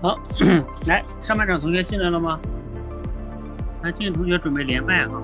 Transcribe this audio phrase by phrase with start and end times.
[0.00, 0.18] 好，
[0.88, 2.40] 来，上半场同学进来了吗？
[3.82, 5.19] 来，进的同学准备连麦哈。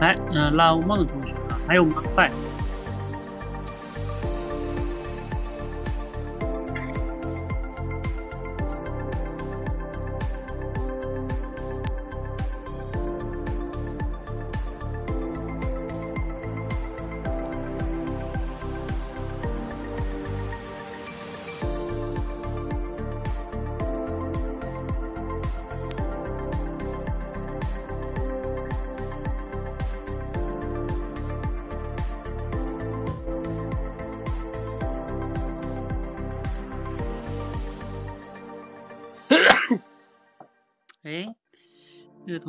[0.00, 2.02] 来，嗯，拉梦同学啊，还有吗？
[2.14, 2.30] 快！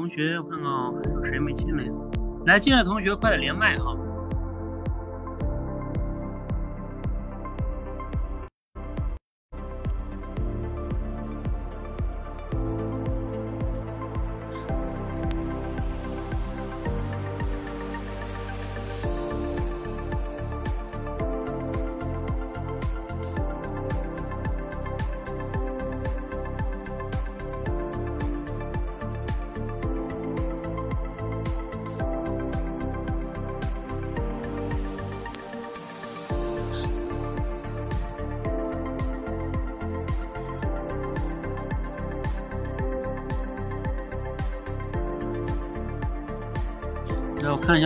[0.08, 0.72] 同学，我看看，
[1.04, 1.84] 还有谁没进来？
[2.46, 3.94] 来，进来的同学快点连麦哈。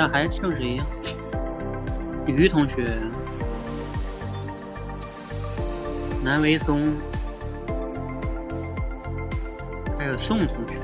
[0.02, 0.86] 下还剩谁呀？
[2.26, 2.88] 于同学，
[6.24, 6.96] 南维松，
[10.00, 10.80] 还有宋同学。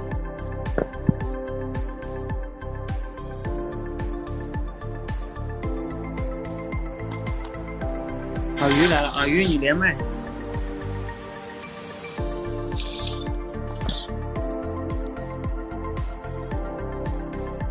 [8.59, 9.25] 啊，鱼来了啊！
[9.25, 9.95] 鱼，你连麦。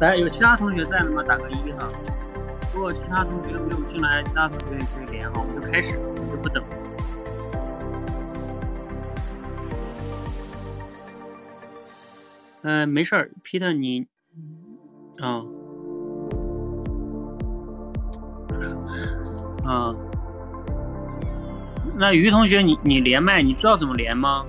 [0.00, 1.22] 来，有其他同学在的吗？
[1.22, 1.88] 打个一哈。
[2.74, 6.62] 如果其他同学没有进来，其他同学也可以连哈，我们就开始，我们就不等。
[12.62, 14.06] 嗯、没事儿，Peter 你，
[15.22, 15.42] 啊、
[19.64, 19.94] 啊、
[21.96, 24.44] 那于同学你你连麦，你知道怎么连吗？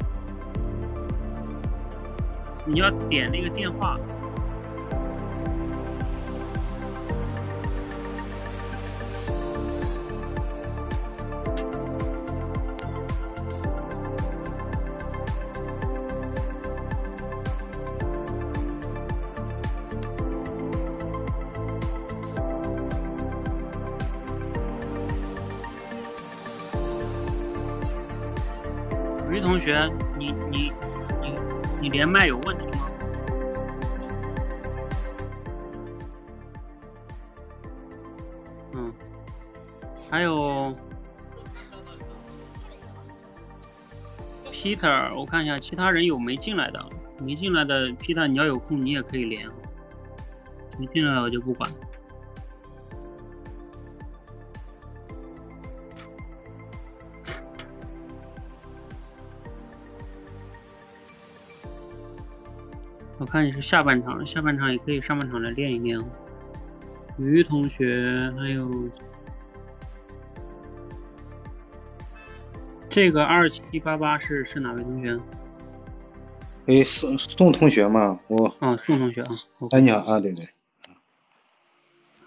[2.65, 3.97] 你要点那个电话。
[31.97, 32.91] 连麦有问题吗？
[38.73, 38.93] 嗯，
[40.07, 40.71] 还有
[44.45, 46.85] Peter，我看一下其他人有没进来的，
[47.19, 49.49] 没进来的 Peter，你要有空你也可以连，
[50.77, 51.67] 没进来的我就不管。
[63.29, 66.05] 看你是下半场，下半场也可以上半场来练一练哦。
[67.17, 68.89] 于同学，还有
[72.89, 75.19] 这个二七八八是是哪位同学？
[76.67, 79.31] 哎，宋宋同学嘛，我啊，宋同学啊。
[79.71, 80.49] 哎，你好啊，对对，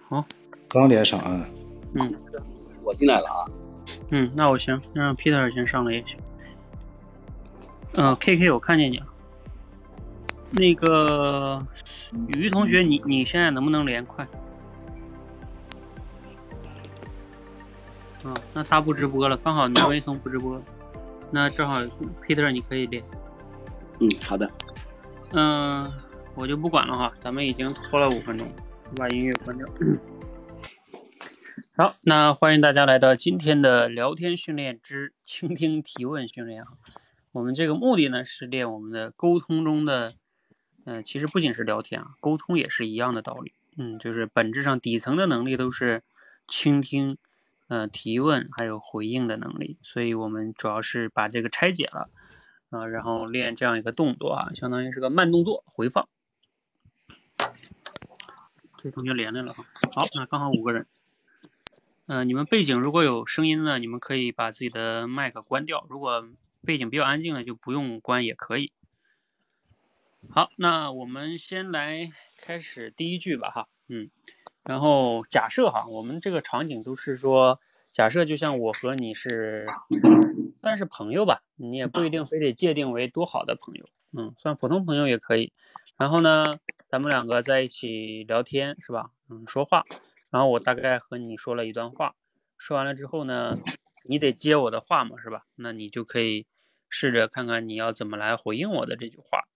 [0.09, 0.25] 好，
[0.69, 1.49] 刚连上啊。
[1.95, 2.01] 嗯
[2.85, 3.47] 我进来了啊。
[4.13, 6.19] 嗯，那我行，让 Peter 先上来也行。
[7.95, 9.07] 嗯、k K 我看见你了。
[10.51, 11.65] 那个
[12.37, 14.25] 于同学，你你现在能不能连快？
[18.25, 20.61] 啊，那他不直播了，刚好南威松不直播，
[21.31, 21.81] 那正好
[22.23, 23.03] Peter 你可以连。
[24.01, 24.51] 嗯，好的。
[25.33, 25.91] 嗯、
[26.35, 28.47] 我就不管了哈，咱们已经拖了五分钟，
[28.91, 29.67] 我把音乐关掉。
[31.77, 36.69] 好，那欢迎大家来到今天的聊天训练之倾听提问训练啊。
[37.33, 40.15] 我们这个目的呢是练我们的沟通中的，
[40.93, 43.53] 嗯、其实不仅是聊天啊，沟通也是一样的道理。
[43.77, 46.03] 嗯，就是本质上底层的能力都是
[46.49, 47.17] 倾听、
[47.69, 52.11] 呃提问还有回应的能力，所以我们主要是把这个拆解了，
[52.71, 56.09] 啊、然后练这样一个动作啊，相当于是个慢动作回放。
[58.83, 59.65] 这同学连来了哈，
[59.95, 60.89] 好，那刚好五个人。
[62.07, 66.29] 呃，你们背景如果有声音呢，你们可以把自己的麦克关掉；如果
[66.65, 68.73] 背景比较安静的，就不用关也可以。
[70.29, 74.11] 好，那我们先来开始第一句吧，哈，嗯，
[74.65, 77.59] 然后假设哈，我们这个场景都是说，
[77.91, 79.67] 假设就像我和你是
[80.61, 85.53] 算是朋友吧，你也不一定非得界定为多好的朋友，嗯，算普通朋友也可以。
[85.97, 86.59] 然后呢，
[86.89, 89.11] 咱们两个在一起聊天是吧？
[89.31, 89.83] 嗯，说话。
[90.31, 92.15] 然后我大概和你说了一段话，
[92.57, 93.57] 说完了之后呢，
[94.05, 95.47] 你得接我的话嘛，是吧？
[95.57, 96.47] 那你就可以
[96.89, 99.49] 试着看看你要怎么来回应我的这句话。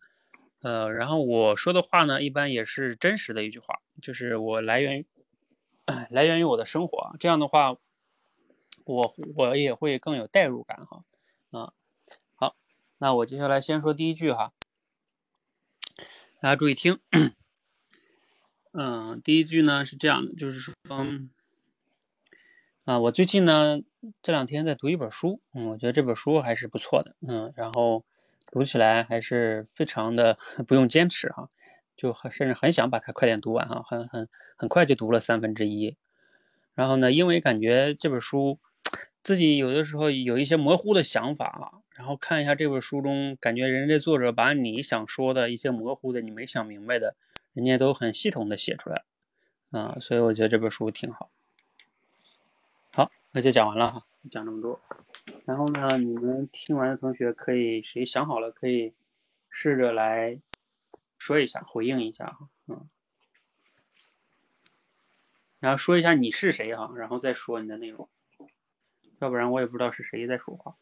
[0.64, 5.06] 呃，然后我说的话呢，一般也是真实的一句话，就是我来源于
[6.08, 7.14] 来源于我的生活。
[7.20, 7.76] 这样的话，
[8.86, 11.04] 我我也会更有代入感哈。
[11.50, 11.74] 啊，
[12.34, 12.56] 好，
[12.96, 14.54] 那我接下来先说第一句哈，
[16.40, 16.98] 大家注意听。
[18.72, 21.28] 嗯，第一句呢是这样的，就是说，嗯
[22.86, 23.82] 啊，我最近呢
[24.22, 28.06] 这两天在读一本书，嗯，我觉得这本书还是不错的，嗯，然后
[28.54, 31.50] 读起来还是非常的 不用坚持哈，
[31.96, 35.96] 就很甚至很想把它快点读完哈，很很很快就读了三分之一，
[36.76, 38.60] 然后呢，因为感觉这本书
[39.24, 47.16] 自己有的时候有一些模糊的想法啊，然后看一下这本书中，感觉人家作者把你想说的一些模糊的、你没想明白的。
[47.54, 49.02] 人家都很系统的写出来，
[49.70, 51.30] 啊，所以我觉得这本书挺好。
[53.34, 54.80] 好，那就讲完了哈，讲这么多。
[55.44, 58.94] 然后呢，你们听完的同学可以谁想好了可以
[59.50, 60.38] 试着来
[61.18, 62.88] 说一下，回应一下哈，嗯，
[65.58, 68.08] 然后说一下你是谁哈，然后再说你的内容，
[69.18, 70.76] 要不然我也不知道是谁在说话。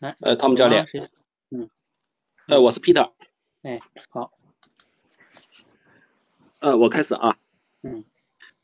[0.00, 1.10] 来，呃，汤姆教练，谁？
[2.48, 3.10] 呃，我是 Peter，
[3.62, 3.78] 哎，
[4.08, 4.32] 好，
[6.60, 7.36] 呃，我开始啊，
[7.82, 8.04] 嗯，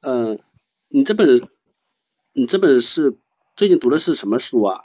[0.01, 0.39] 嗯，
[0.89, 1.43] 你这本
[2.33, 3.19] 你这本是
[3.57, 4.85] 最近读的是什么书啊？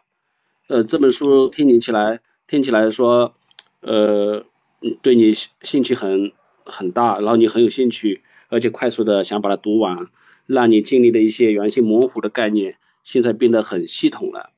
[0.67, 3.35] 呃，这本书听你起来听起来说，
[3.79, 4.45] 呃，
[4.81, 6.33] 嗯对你兴趣很
[6.65, 10.07] 很大，然后你很有兴趣，而且快速的想把它读完，
[10.45, 14.51] 让你经历的一些原先模糊的概念，现在变得很系统了。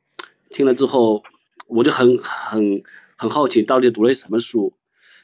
[0.50, 1.24] 听了之后，
[1.68, 2.82] 我就很很
[3.22, 4.74] 很好奇，到底读了什么书？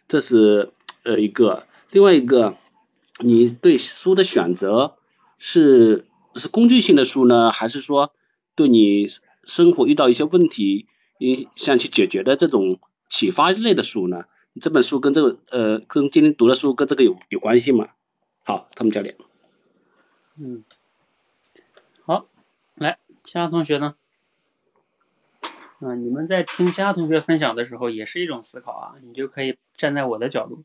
[0.07, 0.71] 这是
[1.03, 2.53] 呃一个，另外一个，
[3.17, 4.97] 你对书的选择
[5.39, 8.13] 是是工具性的书呢，还是说
[8.53, 9.09] 对你
[9.45, 10.85] 生活遇到一些问题，
[11.17, 14.25] 你想去解决的这种启发类的书呢？
[14.61, 17.89] 这本书跟这个呃跟今天读的书跟这个有有关系吗？
[18.45, 19.17] 好，他们教练，
[20.37, 20.63] 嗯，
[22.05, 22.27] 好，
[22.75, 23.95] 来，其他同学呢？
[25.79, 28.95] 啊、你们在听其他同学分享的时候，也是一种思考啊。
[29.01, 30.63] 你就可以站在我的角度，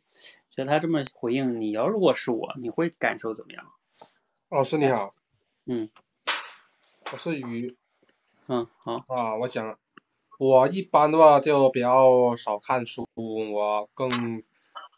[0.51, 3.65] 觉得他这么回应，你要如果是我，你会感受怎么样？
[4.49, 5.15] 老师你好，
[5.67, 5.91] 嗯
[7.13, 7.77] 我是鱼
[8.49, 9.79] 嗯，好，啊，我讲，
[10.39, 14.43] 我一般的话就比较少看书，我更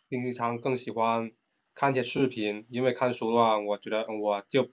[0.09, 1.33] 平常更喜欢
[1.75, 4.71] 看一些视频，因为看书的话，我觉得我就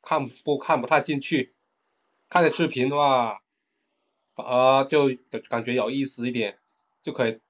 [0.00, 1.54] 看不看不太进去，
[2.28, 3.42] 看些视频的话，
[4.36, 5.08] 反而就
[5.48, 6.58] 感觉有意思一点，
[7.02, 7.40] 就可以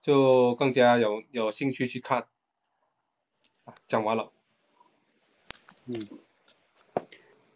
[0.00, 2.26] 就更加有有兴趣去看。
[3.64, 4.32] 啊讲完了，
[5.84, 6.08] 嗯，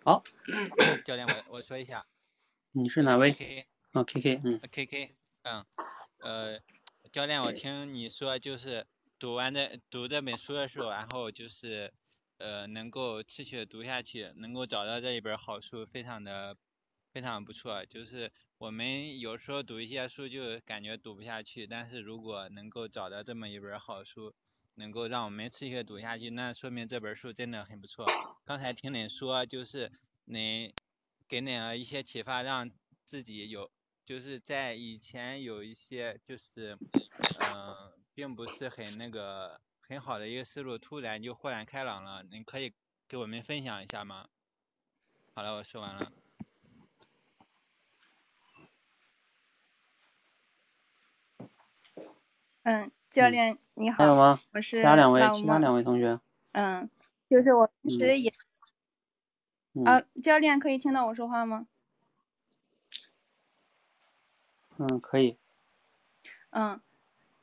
[0.05, 0.23] 好
[1.07, 2.07] 教练，我我说一下，
[2.73, 5.11] 你是哪位？？K 啊，K K，嗯 K K，
[5.43, 5.65] 嗯，
[6.19, 6.61] 呃，
[7.11, 8.87] 教练，我听你说就是
[9.19, 11.95] 读完这读这本书的时候，然后就是
[12.37, 16.57] 呃能够持续的读下去，能够找到这一本好书，非常的
[17.15, 17.87] 非常不错。
[17.87, 24.35] 就是我们有时候读一些书就感觉读不下去，但是如果能够找到这么一本好书，
[24.75, 28.05] 能够让我们持续的读下去，那说明这本书真的很不错。
[28.45, 29.93] 刚才听你说就是
[30.25, 30.75] 你
[31.29, 32.69] 给你了一些启发，让
[33.05, 33.71] 自己有
[34.05, 36.77] 就是在以前有一些就是
[37.39, 42.25] 嗯、并不是很那个很好的一个思路，突然就豁然开朗了。
[42.25, 42.73] 你可以
[43.07, 44.29] 给我们分享一下吗？
[45.33, 46.13] 好了，我说完了。
[52.65, 54.41] 嗯，教练你好，还有吗？
[54.53, 56.19] 我是其他两位，老其他两位同学，
[56.53, 56.89] 嗯，
[57.29, 58.33] 就是我平时也、
[59.75, 61.67] 嗯啊，教练可以听到我说话吗？
[64.79, 65.37] 嗯，可以，
[66.51, 66.81] 嗯，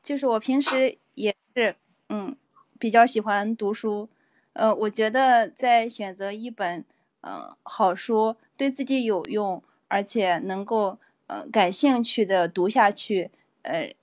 [0.01, 1.75] 就是我平时也是
[2.09, 2.35] 嗯
[2.79, 4.09] 比较喜欢读书，
[4.53, 6.79] 呃，我觉得在选择一本
[7.21, 10.97] 嗯、呃好书，对自己有用，而且能够
[11.27, 13.95] 呃感兴趣的读下去，呃，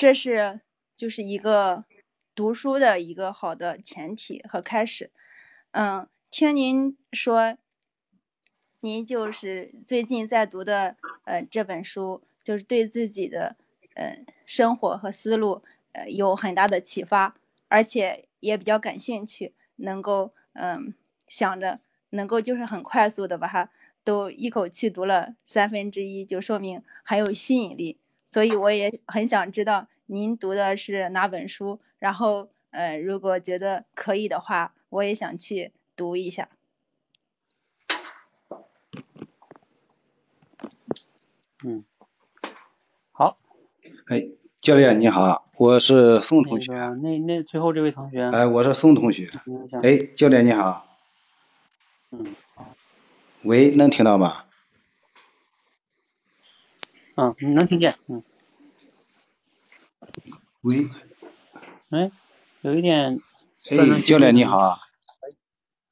[0.00, 0.62] 这是
[0.96, 1.84] 就是一个
[2.34, 5.12] 读书的一个好的前提和开始。
[5.72, 7.58] 嗯，听您说，
[8.80, 13.58] 您就是最近在读的呃这本书，就是对自己的
[13.94, 17.36] 呃生活和思路呃有很大的启发，
[17.68, 20.94] 而且也比较感兴趣，能够嗯、
[21.26, 23.70] 想着能够就是很快速的把它
[24.02, 27.99] 都一口气读了三分之一，就说明很有吸引力。
[28.30, 36.48] 所以我也很想知道您读的是哪本书，然后呃如果觉得可以的话，我也想去读一下。
[41.64, 41.84] 嗯，
[43.12, 43.36] 好，
[44.06, 44.28] 哎，
[44.60, 46.72] 教练你好，我是宋同学。
[46.72, 49.28] 那个那那最后这位同学，哎，我是宋同学。
[49.82, 50.86] 哎，教练你好。
[52.12, 52.34] 嗯
[53.42, 54.44] 喂，能听到吗？
[57.20, 58.22] 嗯，你能听见，嗯，
[60.62, 60.78] 喂，
[61.90, 62.10] 哎，
[62.62, 63.20] 有一点
[63.70, 64.58] 哎，教练你好。
[64.58, 64.78] 啊，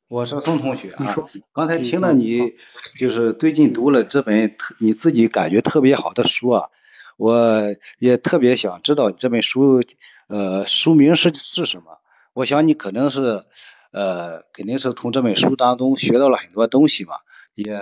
[0.08, 1.04] 我是宋同学啊。
[1.52, 2.56] 刚才嗯听了你，
[2.99, 6.70] 就是最近读了这本特你自己感觉特别好的书啊，
[7.18, 7.62] 我
[7.99, 9.82] 也特别想知道这本书，
[10.28, 11.99] 呃，书名是是什么？
[12.32, 13.44] 我想你可能是，
[13.90, 17.16] 呃，肯定是从这本书当中学到了很多东西嘛，
[17.52, 17.78] 也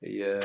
[0.00, 0.42] 也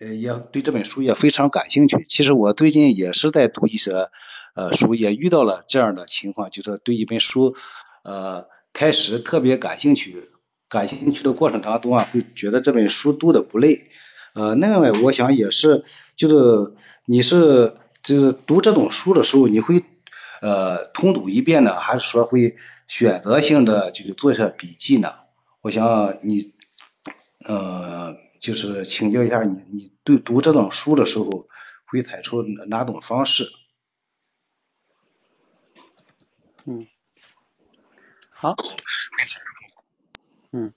[0.00, 2.04] 呃也对这本书也非常感兴趣。
[2.08, 4.08] 其实我最近也是在读一些
[4.54, 7.56] 呃书，也遇到了这样的情况，就是对一本书
[8.02, 10.28] 呃开始特别感兴趣，
[10.68, 13.88] 感兴趣的过程当中啊，会觉得这本书读的不累。
[14.34, 15.84] 呃，另外我想也是，
[16.14, 16.74] 就是
[17.06, 19.82] 你是就是读这种书的时候，你会
[20.42, 25.14] 呃通读一遍呢，还是说会选择性的就是做一下笔记呢？
[25.62, 26.52] 我想你
[27.46, 31.48] 呃就是请教一下你，你对读这种书的时候
[31.86, 33.50] 会采取哪哪种方式？
[36.64, 36.86] 嗯，
[38.30, 38.56] 好，
[40.50, 40.72] 嗯，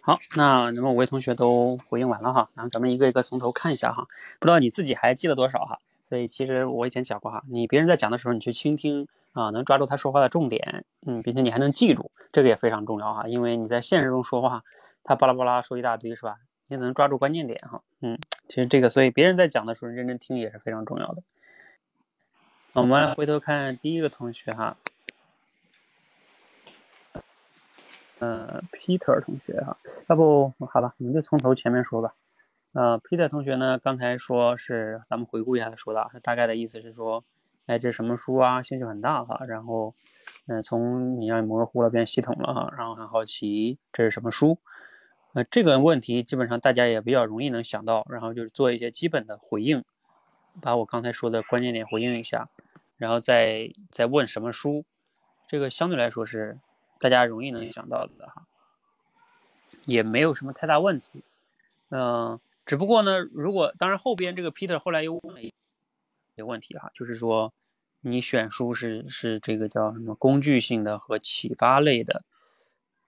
[0.00, 4.08] 好，那那么五位同学都回应完了哈，然后咱们一个一个从头看一下哈，
[4.40, 5.78] 不知道你自己还记得多少哈？
[6.02, 14.64] 所以其实我以前讲过哈，你别人在讲的时候，你去倾听啊，能抓住他说话的重点，嗯，并且你还能记住，这个也非常重要哈，因为你在现实中说话，
[15.04, 16.36] 他巴拉巴拉说一大堆是吧？
[16.68, 18.18] 你能抓住关键点哈，嗯，
[18.48, 21.22] 其实这个，所以别人在讲的时候认真听也是非常重要的。
[22.72, 24.76] 我们来回头看第一个同学哈，
[28.18, 29.76] 呃，Peter 同学哈，
[30.08, 32.14] 要不好吧，我们就从头前面说吧。
[32.72, 37.22] 呃，Peter 同学呢，刚才说是咱们回顾一下他说的啊，他大概的意思是说，
[37.66, 38.60] 哎，这什么书啊？
[38.60, 39.94] 兴趣很大哈，然后，
[40.48, 44.58] 嗯、从你让你模糊了变系统了哈，然后很好奇这是什么书。
[45.34, 49.84] 呃，这个问题基本上大家也比较容易能想到，然后就是做一些基本的回应，
[50.62, 52.48] 把我刚才说的关键点回应一下，
[52.96, 54.84] 然后再再问什么书，
[55.48, 56.60] 这个相对来说是
[57.00, 58.46] 大家容易能想到的哈，
[59.86, 61.24] 也没有什么太大问题。
[61.88, 65.52] 嗯、只不过呢，如果当然后边这个 Peter 后来又问了一
[66.36, 67.52] 些问题哈，就是说
[68.02, 72.22] 你选书是是这个叫什么工具性的和启发类的，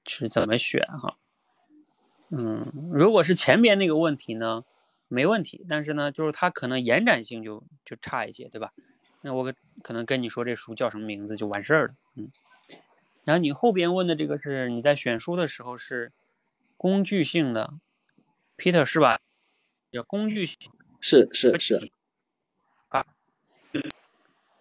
[0.05, 1.17] 是怎么选哈？
[2.31, 4.65] 嗯，如果是前边那个问题呢，
[5.09, 8.73] 没问题，但是呢，就是它可能延展性就就差一些，对吧？
[9.23, 12.31] 那我可可能跟你说这书叫什么名字就完事儿了，嗯。
[13.25, 16.13] 然后你后边问的这个是你在选书的时候是
[16.77, 17.75] 工具性的
[18.57, 19.19] ，Peter 是吧？
[19.91, 20.57] 叫工具性
[21.01, 21.91] 是是是，
[22.89, 23.07] 啊，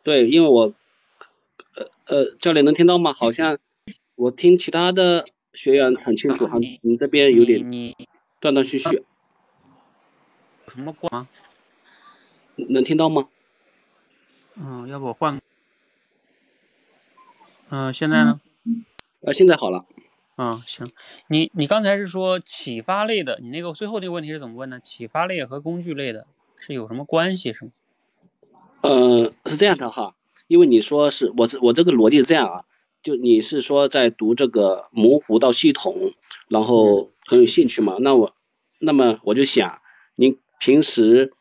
[0.04, 0.74] 对，因为我
[1.76, 3.12] 呃呃，教练能听到吗？
[3.14, 3.60] 好像
[4.16, 5.26] 我听其他的
[5.56, 7.96] 学员很清楚，好像你你这边有点你
[8.40, 8.96] 断断续续，
[10.66, 11.28] 有什么过吗？
[12.56, 13.28] 能听到吗？
[14.56, 15.42] 嗯，要不我换？
[17.70, 18.40] 嗯，现在呢？
[19.22, 19.86] 呃，现在好了，
[20.38, 20.92] 嗯，行，
[21.28, 24.80] 你你刚才是说启发类的，你那个最后那个问题是怎么问呢？
[24.80, 27.72] 启发类和工具类的是有什么关系是吗？
[28.82, 30.16] 呃，是这样的哈，
[30.48, 32.66] 因为你说是我这我这个逻辑是这样啊，
[33.06, 36.16] 就你是说在读这个模糊到系统，
[36.50, 38.34] 然后很有兴趣嘛，那我
[38.80, 39.80] 那么我就想，
[40.16, 41.32] 您平时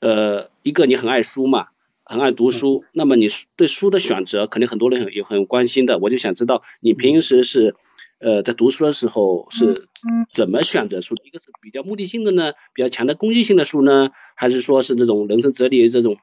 [0.00, 1.68] 呃一个你很爱书嘛，
[2.02, 7.76] 很爱读书，那么你对书的选择肯定很多人也很关心的，我就想知道你平时是
[8.18, 9.86] 呃在读书的时候是
[10.34, 11.14] 怎么选择书？
[11.24, 16.16] 一个是比较目的性的呢，比较强的攻击性的书呢，还是说是这种人生哲理这种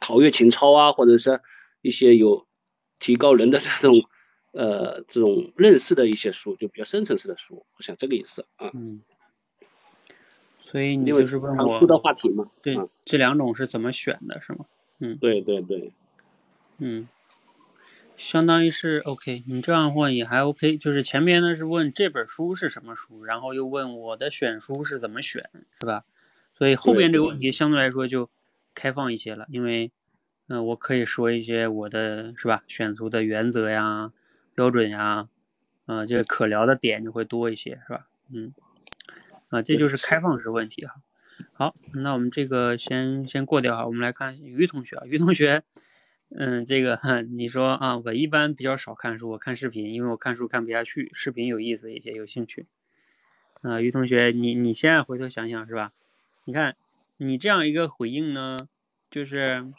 [0.00, 1.42] 陶冶情操啊，或者是
[1.82, 2.46] 一些有
[2.98, 4.08] 提高人的这种
[4.52, 8.70] 呃这种认识的一些书，就比较深层次的书，我想这个意思啊。
[8.72, 9.02] 嗯。
[10.60, 14.64] 所以你就是问我书的话题嘛，对啊这两种是怎么选的，是吗？
[15.00, 15.92] 嗯对对对，
[16.78, 17.08] 嗯，
[18.16, 26.04] 相当于是 OK，你这样问也还 OK，就是前面呢是问这本书是什么书，然后又问我的选书是怎么选，是吧？
[26.56, 28.30] 所以后对边这个问题相对来说就
[28.72, 29.90] 开放一些了，因为
[30.46, 34.12] 嗯、呃我可以说一些我的是吧选书的原则呀、
[34.54, 35.28] 标准呀，
[35.86, 38.08] 啊、这个可聊的点就会多一些，是吧？
[38.34, 38.52] 嗯，
[39.48, 41.02] 啊，这就是开放式问题哈。
[41.54, 45.62] 好，那我们这个先先过掉哈，我们来看于同学啊，于同学，
[46.28, 46.98] 嗯，这个
[47.30, 52.66] 你说啊，我一般比较少看书，我看视频，因为我看书看不下去，视频有意思一些，有兴趣。
[53.62, 55.92] 啊，于同学，你你现在回头想想是吧？
[56.44, 56.76] 你看
[57.16, 58.58] 你这样一个回应呢，
[59.10, 59.74] 就是呃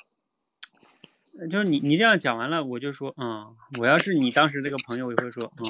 [1.50, 5.66] 就是你你这样讲完了，我就说，嗯，我要是你当时这个朋友，我会说，嗯，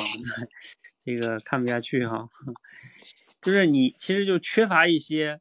[1.03, 2.27] 这个看不下去哈，
[3.41, 5.39] 就是你其实就缺乏一些。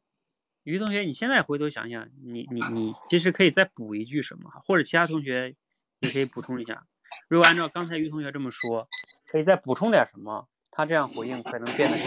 [0.63, 5.53] 于同学，你现在回头想想，你你你其实可以再补一句什么，或者其他同学
[5.99, 6.85] 也可以补充一下。
[7.27, 8.87] 如果按照刚才于同学这么说，
[9.27, 12.05] 可以再补充点什么，他这样回应可能变得更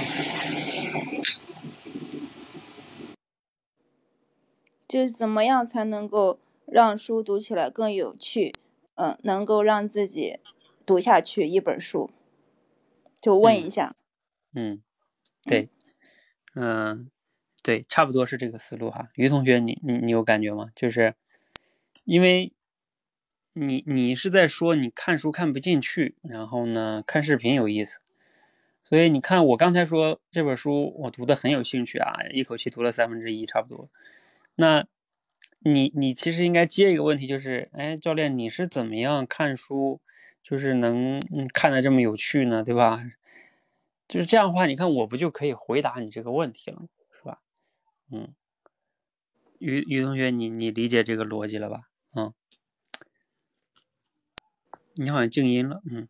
[4.88, 8.54] 就是怎么样才能够让书读起来更有趣，
[8.96, 10.38] 嗯、能够让自己
[10.84, 12.10] 读下去一本书，
[13.20, 13.96] 就问一下。
[14.54, 14.82] 嗯，
[15.44, 15.70] 对，
[16.54, 17.10] 嗯、
[17.62, 19.08] 对，差不多是这个思路哈。
[19.14, 20.70] 于同学，你你你有感觉吗？
[20.74, 21.14] 就是
[22.04, 22.52] 因为
[23.52, 28.00] 你你是在说你看书看不进去，然后呢看视频有意思，
[28.82, 33.88] 所以你看我刚才说这本书我读的很有兴趣啊，一口气读了三分之一差不多。
[34.54, 34.86] 那
[35.68, 40.00] 你你其实应该接一个问题，就是，哎，教练，你是怎么样看书，
[40.40, 43.02] 就是能嗯看得这么有趣呢，对吧？
[44.06, 47.40] 就是这样的话，你看我不就可以回答你这个问题了，是吧？
[48.12, 48.32] 嗯，
[49.58, 51.88] 于于同学，你你理解这个逻辑了吧？
[52.14, 52.32] 嗯，
[54.94, 56.06] 你好像静音了，嗯，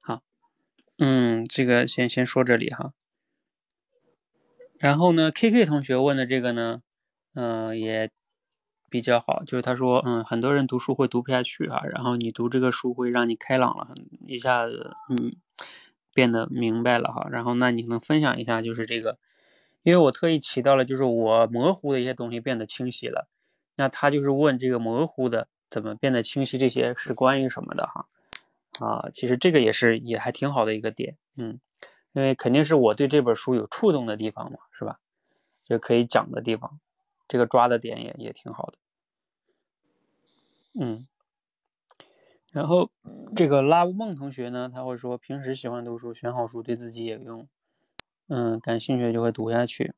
[0.00, 0.24] 好，
[0.98, 2.92] 嗯，这个先先说这里哈。
[4.82, 6.80] 然后呢，K K 同学问的这个呢，
[7.34, 8.10] 嗯、也
[8.90, 13.94] 比较好，就是他说，嗯，很多人读书会读不下去啊，然后你读这个书会让你开朗了，
[14.26, 15.36] 一下子，嗯，
[16.12, 17.28] 变得明白了哈。
[17.30, 19.18] 然后那你能分享一下，就是这个，
[19.84, 23.28] 因为我特意提到了，就是我模糊的一些东西变得清晰了。
[23.76, 28.06] 那他就是问这个模糊的怎么变得清晰，这些是关于什么的哈？
[28.80, 31.60] 啊，其实这个也是也还挺好的一个点，嗯。
[32.12, 35.00] 因为肯定是我对这本书有触动的地方嘛，是吧？
[35.64, 36.80] 就可以讲的地方，
[37.28, 38.78] 这个抓的点也也挺好的。
[40.74, 41.06] 嗯，
[42.50, 42.90] 然后
[43.36, 47.48] 这个拉乌梦同学呢，他会说平时喜欢读书，选好书对自己也有用，
[48.26, 49.94] 嗯，感兴趣就会读下去，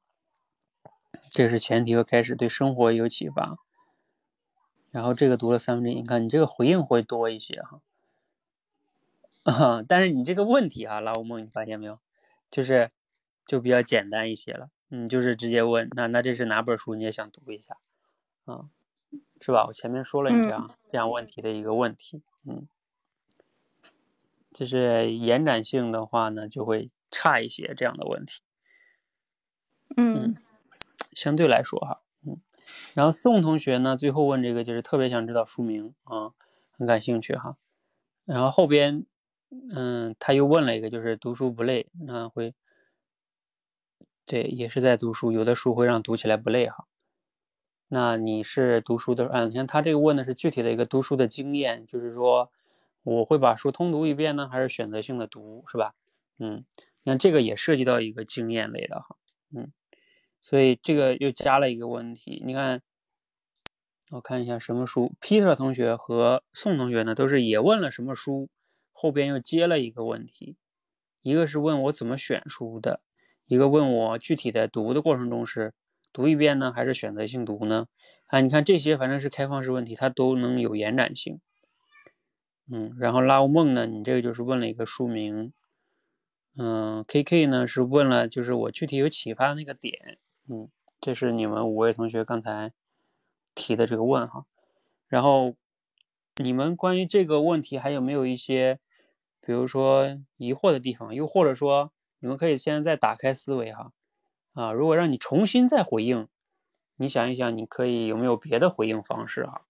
[1.31, 3.57] 这是前提和开始，对生活有启发。
[4.90, 7.81] 然后这个读了三分之一，你看你这个回应会多一些哈。
[9.42, 11.98] 啊， 但是你这个问题啊，拉乌梦，你发现没有？
[12.55, 12.93] 就是
[13.49, 16.95] 就比较简单一些了，嗯，就是直接问，那那这是哪本书？
[16.95, 17.79] 你也想读一下，
[18.45, 18.71] 啊，
[19.40, 19.64] 是吧？
[19.67, 22.69] 我前面说了你这样、这样问题的一个问题，嗯，
[24.53, 28.40] 就是延展性的话呢，就会差一些这样的问题，
[29.97, 30.37] 嗯
[31.12, 32.40] 相对来说哈，嗯，
[32.95, 36.31] 然后宋同学呢，最后问这个就是特别想知道书名啊，
[36.71, 37.57] 很感兴趣哈，
[38.25, 39.07] 然后后边。
[39.75, 42.55] 嗯，他又问了一个，就是读书不累，那会，
[44.27, 46.87] 对，也是在读书，有的书会让读起来不累哈。
[47.88, 52.51] 那你是读书的，嗯，你看他这个问的是具体的一个读书的经验，就是说
[53.03, 55.95] 我会把书通读一遍呢，还是选择性的读，是吧？
[56.38, 56.64] 嗯，
[57.05, 59.17] 那这个也涉及到一个经验类的哈，
[59.55, 59.73] 嗯，
[60.43, 62.83] 所以这个又加了一个问题，你看，
[64.11, 68.49] 我看一下什么书，Peter 同学和宋同学呢，都是也问了什么书。
[68.94, 70.57] 后边又接了一个问题，
[71.20, 73.02] 一个是问我怎么选书的，
[73.44, 75.74] 一个问我具体在读的过程中是
[76.12, 77.88] 读一遍呢，还是选择性读呢？
[78.28, 81.40] 啊，你看这些反正是开放式问题，它都能有延展性。
[82.70, 85.52] 嗯，然后拉乌梦呢，你这个就是问了一个书名。
[86.57, 90.18] 嗯，K K 呢是问了就是我具体有启发的那个点。
[90.48, 92.72] 嗯，这是你们五位同学刚才
[93.54, 94.46] 提的这个问哈。
[95.09, 95.57] 然后
[96.37, 98.78] 你们关于这个问题还有没有一些，
[99.44, 101.14] 比如说疑惑的地方？
[101.14, 103.92] 又或者说，你们可以现在再打开思维哈。
[104.54, 106.28] 啊，如果让你重新再回应，
[106.96, 109.66] 你想一想，你可以有没有别的回应方式哈？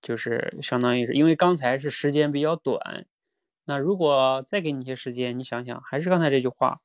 [0.00, 3.06] 就是相当于是因为刚才是时间比较短，
[3.64, 6.80] 那如果再给你一些时间，你想想，还是刚才这句话，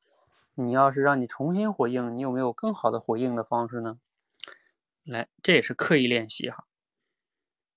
[0.55, 3.99] 你要是让你重新回应，你有没有更好的回应的方式呢？
[5.03, 6.65] 来，这也是刻意练习哈，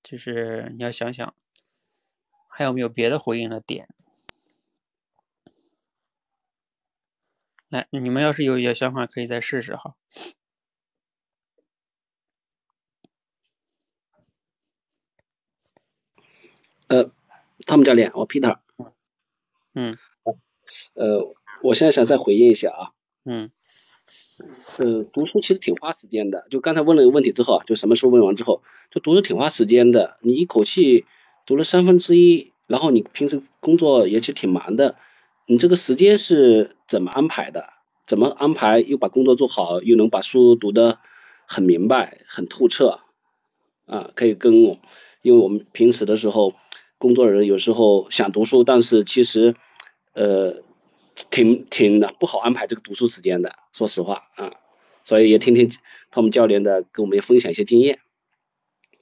[0.03, 1.35] 就是你要想想，
[2.49, 3.89] 还有没有别的回应的点？
[7.77, 9.95] 来，你们要是有有想法，可以再试试哈。
[16.89, 17.11] 呃，
[17.67, 18.61] 汤姆教练，我 Peter。
[19.75, 19.99] 嗯。
[20.95, 22.93] 呃，我现在想再回应一下啊。
[23.25, 23.51] 嗯。
[24.79, 26.47] 呃，读书其实挺花时间的。
[26.51, 30.17] 就刚才问了一个问题之后，就什么书问完之后，就读书挺花时间的。
[30.23, 31.05] 你一口气
[31.45, 34.97] 读了三分之一，然后你平时工作也其实挺忙的。
[35.47, 37.73] 你这个时间是怎么安排的？
[38.05, 41.01] 怎么安排又把工作做好，又能把书读得
[41.47, 43.01] 很明白、很透彻
[43.87, 44.11] 啊？
[44.15, 44.79] 可以跟我，
[45.23, 46.55] 因为我们平时的时候，
[46.99, 49.57] 工作人有时候想读书，但是其实
[50.13, 50.63] 呃
[51.31, 54.53] 挺挺不好安排这个读书时间的，说实话啊。
[55.03, 55.71] 所以也听听
[56.11, 58.01] 他们教练的，跟我们分享一些经验。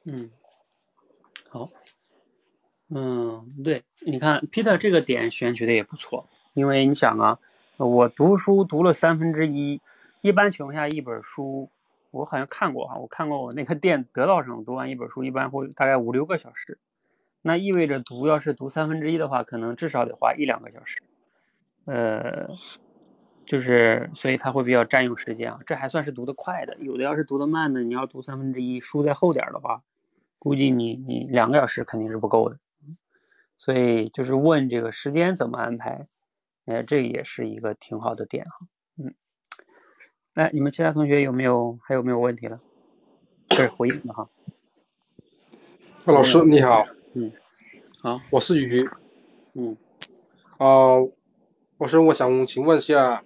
[0.04, 0.30] 嗯，
[1.48, 1.70] 好。
[2.90, 7.38] 嗯，对，你看 Peter 这个点选取的也不错，因为你想啊，
[7.76, 9.80] 我读书读了三分之一，
[10.22, 11.68] 一般情况下一本书，
[12.12, 16.78] 我好像看过哈，我看过我那个店得到上读完一本书，一般会大概五六个小时，
[17.42, 21.02] 那意味着读要是读三分之一的话，可能至少得花一两个小时，
[21.86, 22.48] 呃，
[23.44, 29.82] 就是所以它会比较占用时间啊，这还算是读得快的，有的要是读得慢的，你要读三分之一，书再厚点的话，
[30.38, 32.58] 估计你你两个小时肯定是不够的。
[33.56, 36.06] 所以就是问这个时间怎么安排，
[36.66, 38.66] 哎，这也是一个挺好的点哈。
[38.96, 39.14] 嗯，
[40.34, 42.60] 哎，你们其他同学有没有还有没有问题了？
[43.48, 44.28] 可以回应的哈。
[46.06, 46.86] 老师你好。
[47.12, 47.32] 嗯。
[48.00, 48.20] 好。
[48.30, 48.88] 我是鱼。
[49.52, 49.76] 嗯。
[50.58, 50.96] 啊，
[51.78, 53.24] 老师，我想请问一下，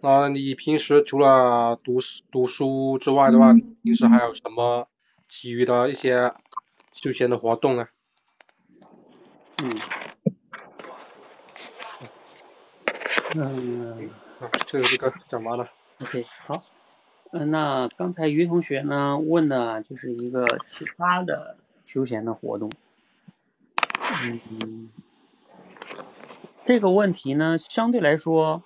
[0.00, 1.98] 啊，你平时除了读
[2.32, 3.52] 读书之外的话，
[3.84, 4.88] 平时还有什么
[5.28, 6.34] 其余的一些
[6.92, 7.86] 休闲的活动呢？
[9.62, 9.78] 嗯，
[13.36, 15.70] 嗯，好，这这个讲完了。
[16.00, 16.62] OK，好，
[17.32, 22.72] 嗯，那刚才于同学呢问的就是一个其他的休闲的活动。
[24.24, 24.90] 嗯，
[26.64, 28.62] 这个问题呢相对来说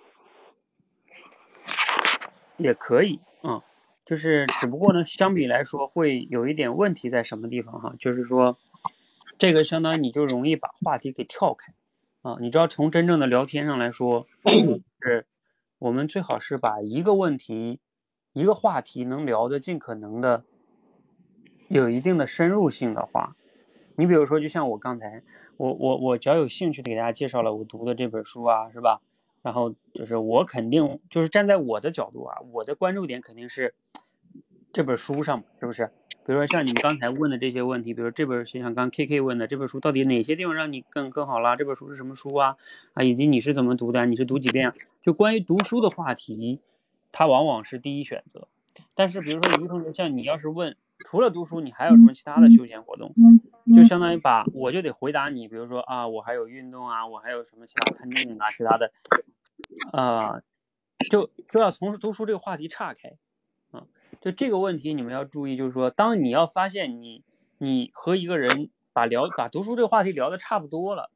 [2.57, 3.63] 也可以啊，
[4.05, 8.59] 就是只不过呢相比来说会有一点问题在什么地方哈，就是说。
[9.37, 11.75] 这个相当于你就容易把话题给跳开，
[12.25, 14.27] 啊，你知道从真正的聊天上来说，
[15.05, 15.27] 是
[15.79, 17.81] 我们最好是把一个问题、
[18.33, 20.43] 一个话题能聊的尽可能的
[21.69, 23.37] 有一定的深入性的话，
[23.97, 25.23] 你比如说，就像我刚才，
[25.59, 29.03] 我我我只要有兴趣的给大家介绍了我读的这本书啊，是吧？
[29.43, 33.75] 然后就是我肯定就是站在我的角度啊，我的关注点肯定是
[34.75, 35.89] 这本书上，是不是？
[36.27, 41.55] 比如说像你们刚才问的这些问题，比如这本就像刚 K K 问的这本书到底哪些地方让你更更好啦？
[41.55, 42.57] 这本书是什么书啊？
[42.95, 44.05] 啊，以及你是怎么读的？
[44.07, 44.73] 你是读几遍？
[45.01, 46.61] 就关于读书的话题，
[47.13, 48.49] 它往往是第一选择。
[48.97, 53.15] 但是比如说于同学，像你要是问除了读书，你还有什么其他的休闲活动？
[53.77, 58.91] 就相当于把我就得回答你，比如说啊，我还有运动啊，我还有什么其他看电影啊，其他的，
[59.93, 60.43] 啊，
[61.11, 63.13] 就就要从读书这个话题岔开。
[64.25, 67.23] 就这个问题，你们要注意，就是说，当你要发现你
[67.59, 71.11] 你和一个人把聊把读书这个话题聊的差不多了，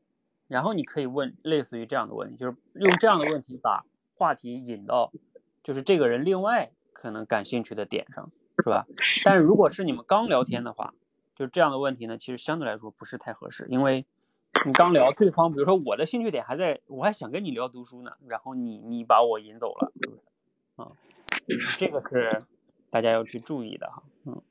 [0.46, 5.10] 然后你可以问类似于这样的问题，就是用这样的问题把话题引到
[5.62, 8.30] 就是这个人另外可能感兴趣的点上，
[8.62, 8.84] 是吧？
[9.24, 10.92] 但是如果是你们刚聊天的话，
[11.34, 14.04] 就这样的问题呢，其实相对来说不是太合适，因为
[14.66, 20.22] 你刚聊对方，比如说我的兴趣点还在我还想跟你聊读书呢，然后你你把我引走了，是不是？
[20.76, 20.92] 啊，
[21.78, 22.42] 这个是。
[22.90, 24.42] 大家要去注意的哈，嗯，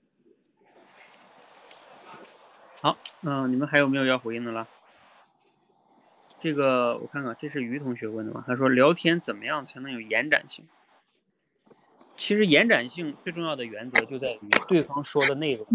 [2.81, 4.67] 好，嗯，你们还有没有要回应的了？
[6.39, 8.43] 这个我看看，这是于同学问的吗？
[8.45, 10.67] 他说聊天怎么样才能有延展性？
[12.15, 15.65] 其实延展性最重要的原则就在于对方说的内容，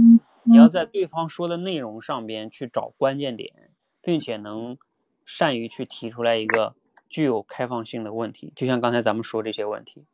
[0.44, 3.70] 你要在对方说的内容上边去找关键点，
[4.00, 4.78] 并且能
[5.24, 6.74] 善于去提出来一个
[7.08, 10.04] 具有开放性的问题，就像刚才咱们说这些问题，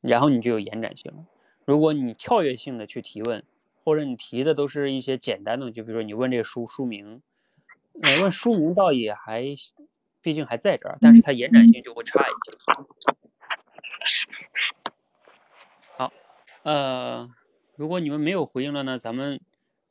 [0.00, 1.24] 然后你就有延展性了。
[1.70, 3.44] 如果你跳跃性的去提问，
[3.84, 7.22] 或者你提的都是一些简单的，就比如说你问这个书书名，
[8.02, 9.44] 呃，问书名倒也还，
[10.20, 12.58] 毕竟还在这儿，但是它延展性就会差一些。
[15.96, 16.12] 好，
[16.64, 17.30] 呃，
[17.76, 19.40] 如果你们没有回应了呢，咱们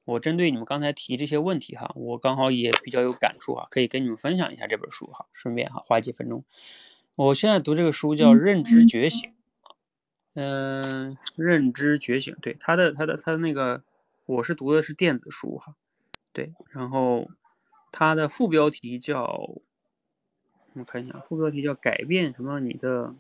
[0.04, 6.44] 我针对你们刚才提这些问题哈，我刚好也比较有感触哈，可以跟你们分享一下这本书哈，顺便哈花几分钟。
[7.16, 9.30] 我现在读这个书叫《认知觉醒》。
[10.36, 13.84] 嗯，认知觉醒，对他的他的他的那个，
[14.26, 15.76] 我是读的是电子书哈，
[16.32, 17.30] 对，然后
[17.92, 19.24] 他的副标题叫，
[20.74, 22.60] 我看一下，副标题叫改变什么？
[22.60, 23.16] 你的，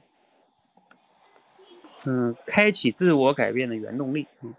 [2.06, 4.28] 嗯，开启自我改变的原动力。
[4.42, 4.54] 嗯，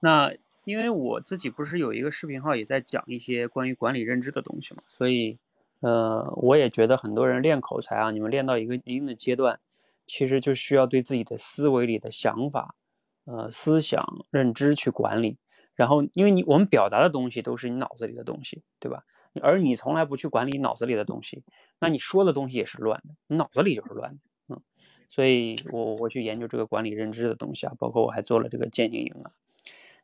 [0.00, 5.38] 那因为我自己不是有一个视频号也在讲一些关于管理认知的东西嘛，所以，
[5.80, 9.60] 呃，我也觉得很多人练口才啊，你们练到一个一定的阶段。
[10.06, 12.74] 其实就需要对自己的思维里的想法，
[13.24, 15.38] 呃，思想认知去管理。
[15.74, 19.04] 然后，因为你我们表达的东西都是你脑子里的东西，对吧？
[19.40, 21.42] 而你从来不去管理脑子里的东西，
[21.78, 24.18] 那你说的东西也是乱的，你脑子里就是乱的。
[24.48, 24.60] 嗯，
[25.08, 29.32] 所以我我去研究这个管理认知的东西啊，包括我还做了这个践行营啊。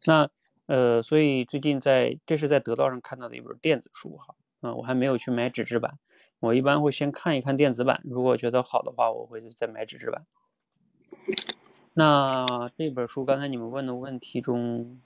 [0.07, 0.31] 那
[0.65, 5.99] 呃，所以最近在这是在得到上看到的一本电子书哈，嗯，我还没有去买纸质版。
[6.41, 10.25] 我一般会先看一看电子版，如果觉得好的话，我会再买纸质版。
[11.95, 12.47] 那
[12.77, 15.01] 这本书刚才你们问的问题中，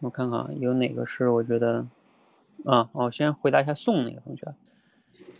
[0.00, 1.86] 我看看有哪个是我觉得
[2.64, 4.54] 啊，我先回答一下宋那个同学，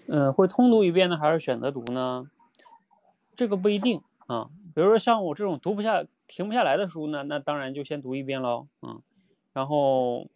[0.06, 2.30] 嗯，会通读一遍呢，还是选择读呢？
[3.34, 4.48] 这个不一定啊。
[4.74, 9.02] 比如说像我这种读不下、停不下来的书呢，那当然就先读一遍喽，嗯。
[9.52, 10.28] 然后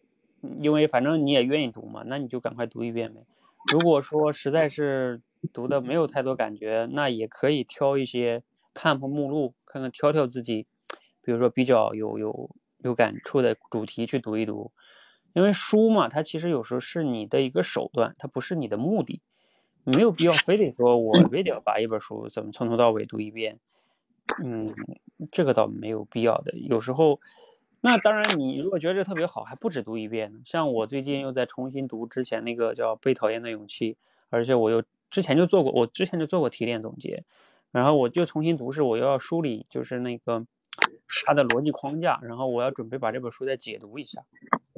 [0.58, 3.20] 因为反正你也愿意读嘛，那你就赶快读一遍呗。
[3.70, 5.20] 如果说实在是
[5.52, 10.66] 读的没有太多感觉，那也可以挑一些看看目录，看看挑挑自己，
[11.22, 14.72] 比如说比较有有有感触的主题去读一读。
[15.34, 19.20] 因为书嘛，它其实有时候是你的一个手段，它不是你的目的，
[19.84, 23.60] 没有必要非得说我非得要把一本书怎么从头到尾读一遍。
[24.42, 24.72] 嗯，
[25.30, 26.56] 这个倒没有必要的。
[26.56, 27.20] 有时候。
[27.80, 30.40] 那当然，你如果觉得这特别好，还不止读一遍呢。
[30.44, 33.94] 像我最近又在重新读之前那个叫《被讨厌的勇气》，
[34.30, 37.22] 而且我又之前就做过，我之前就做过提炼总结，
[37.70, 40.44] 然后我就重新读，是我又要梳理，就是那个
[41.24, 44.24] 它的逻辑框架，然后我要准备把这本书再解读一下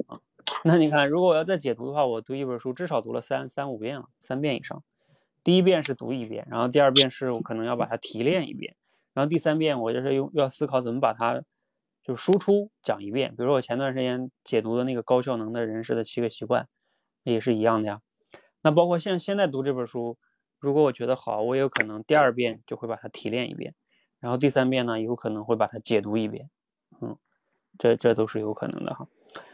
[0.05, 0.19] 啊。
[0.63, 4.79] 那你看，如果我要再解读的话，我读一本书至少读了三三五遍了，三遍以上。
[5.43, 8.75] 第一遍是读一遍，然后第二遍是我可能要把它提炼一遍，
[9.15, 11.41] 然后第三遍我就是用要思考怎么把它。
[12.03, 16.67] 就输出讲一遍，比如说我前段时间解读的那个高效能的人士的七个习惯，
[17.23, 18.01] 也是一样的呀。
[18.63, 20.17] 那包括像现在读这本书，
[20.59, 23.75] 如果我觉得好，我有可能第二遍就会把它提炼一遍，
[24.19, 26.49] 然后第三遍呢，有可能会把它解读一遍。
[26.99, 27.17] 嗯，
[27.77, 29.07] 这这都是有可能的哈。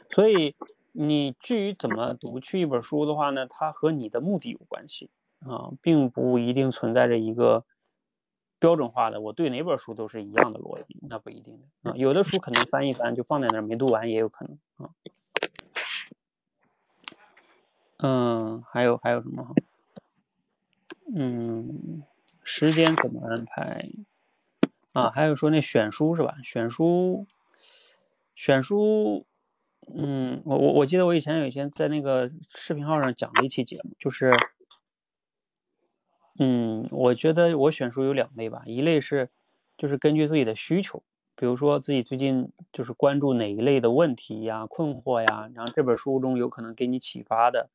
[0.10, 0.56] 所以
[0.94, 7.66] 你至于怎么读去一本书的话呢，它和你的目的有关系啊，并不一定存在着一个。
[8.60, 11.96] 标准化的，我对哪本书都是一样的逻辑，那不一定的啊。
[11.96, 14.90] 有的书可能翻一翻就放在那儿没读完，也有可能啊。
[17.98, 19.54] 嗯，还有还有什么？
[21.16, 22.04] 嗯，
[22.44, 23.86] 时间怎么安排？
[24.94, 26.38] 啊，还有说那选书是吧？
[26.44, 27.26] 选书，
[28.36, 29.26] 选书，
[29.88, 34.36] 嗯，我我我记得我以前有一天在那个视频号上讲了一期节目，就是。
[36.40, 39.30] 嗯，我觉得我选书有两类吧，一类是
[39.76, 41.02] 就是根据自己的需求，
[41.36, 47.70] 比如说自己最近就是关注哪一类的问题呀、困惑呀，然后这本书中有可能给你启发的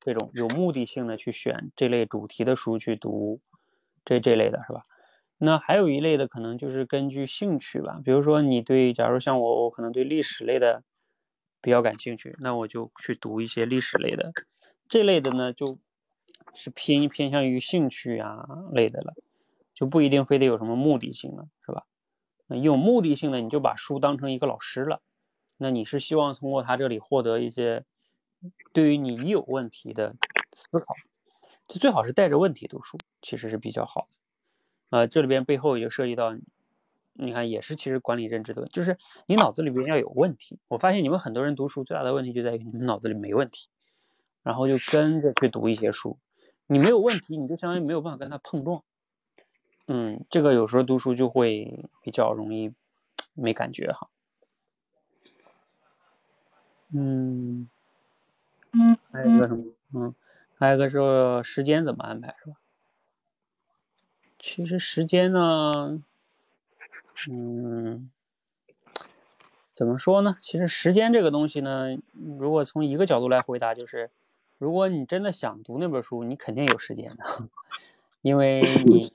[0.00, 3.40] 这种有目的性的去选这类主题的书去读，
[4.04, 4.84] 这这类的是吧？
[5.38, 10.82] 那还有一类的可能就是根据兴趣吧，比如说你对，假如像我，我可能对历史类的
[11.62, 14.32] 比较感兴趣，那我就去读一些历史类的，
[14.88, 15.78] 这类的呢就。
[16.58, 19.14] 是偏偏向于兴趣啊类的了，
[19.74, 21.86] 就不一定非得有什么目的性了，是吧？
[22.48, 25.00] 有目的性的，你就把书当成一个老师了。
[25.58, 27.84] 那你是希望通过他这里获得一些
[28.72, 30.16] 对于你有问题的
[30.52, 30.94] 思考，
[31.68, 34.98] 就最好是带着问题读书，其实是比较好的。
[34.98, 36.36] 呃，这里边背后也就涉及到，
[37.12, 40.58] 你看也是其实管理认知的，就是你脑子里边要有问题。
[40.66, 43.68] 我发现你们很多人读书最大的问题就在于你们脑子里没问题，
[44.42, 46.18] 然后就跟着去读一些书。
[46.68, 48.82] 你没有问题，你就相当于没有办法跟他碰撞。
[49.86, 52.74] 嗯，这个有时候读书就会比较容易
[53.32, 54.08] 没感觉哈。
[56.94, 57.68] 嗯，
[58.72, 59.64] 嗯，还有一个什么？
[59.94, 60.14] 嗯，
[60.58, 62.56] 还有一个是时间怎么安排是吧？
[64.38, 66.02] 其实时间呢，
[67.30, 68.10] 嗯，
[69.72, 70.36] 怎么说呢？
[70.38, 71.96] 其实时间这个东西呢，
[72.38, 74.10] 如果从一个角度来回答，就是
[74.58, 77.48] 如果你真的想读那本书，你肯定有时间的，
[78.22, 79.12] 因为你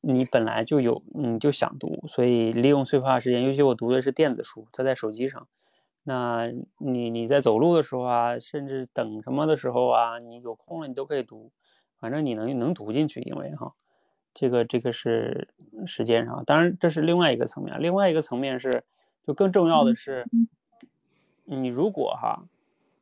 [0.00, 3.42] 你本来就有，你就想读，所以利用碎片化时间。
[3.44, 5.46] 尤其我读的是电子书，它在手机上，
[6.02, 11.50] 那你你在走路的时候啊，甚至等什么的时候啊，你有空了你都可以读，
[11.98, 13.74] 反正你能能读进去，因为哈，
[14.34, 15.48] 这个这个是
[15.86, 18.84] 时间上，当然这是另外一个层面，另外一个层面是。
[19.26, 20.26] 就更重要的是，
[21.44, 22.44] 你如果哈，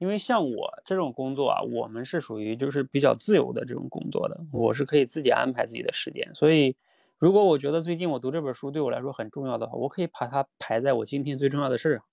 [0.02, 6.28] 因为像我这种工作啊，我们是属于就是比较自由的这种工作的，我是可以自己安排自己的时间。
[6.34, 6.74] 所以，
[7.18, 12.04] 如果我觉得最近我读这本书对我来说很重要的话，我可以把它排在我今天最重要的事上，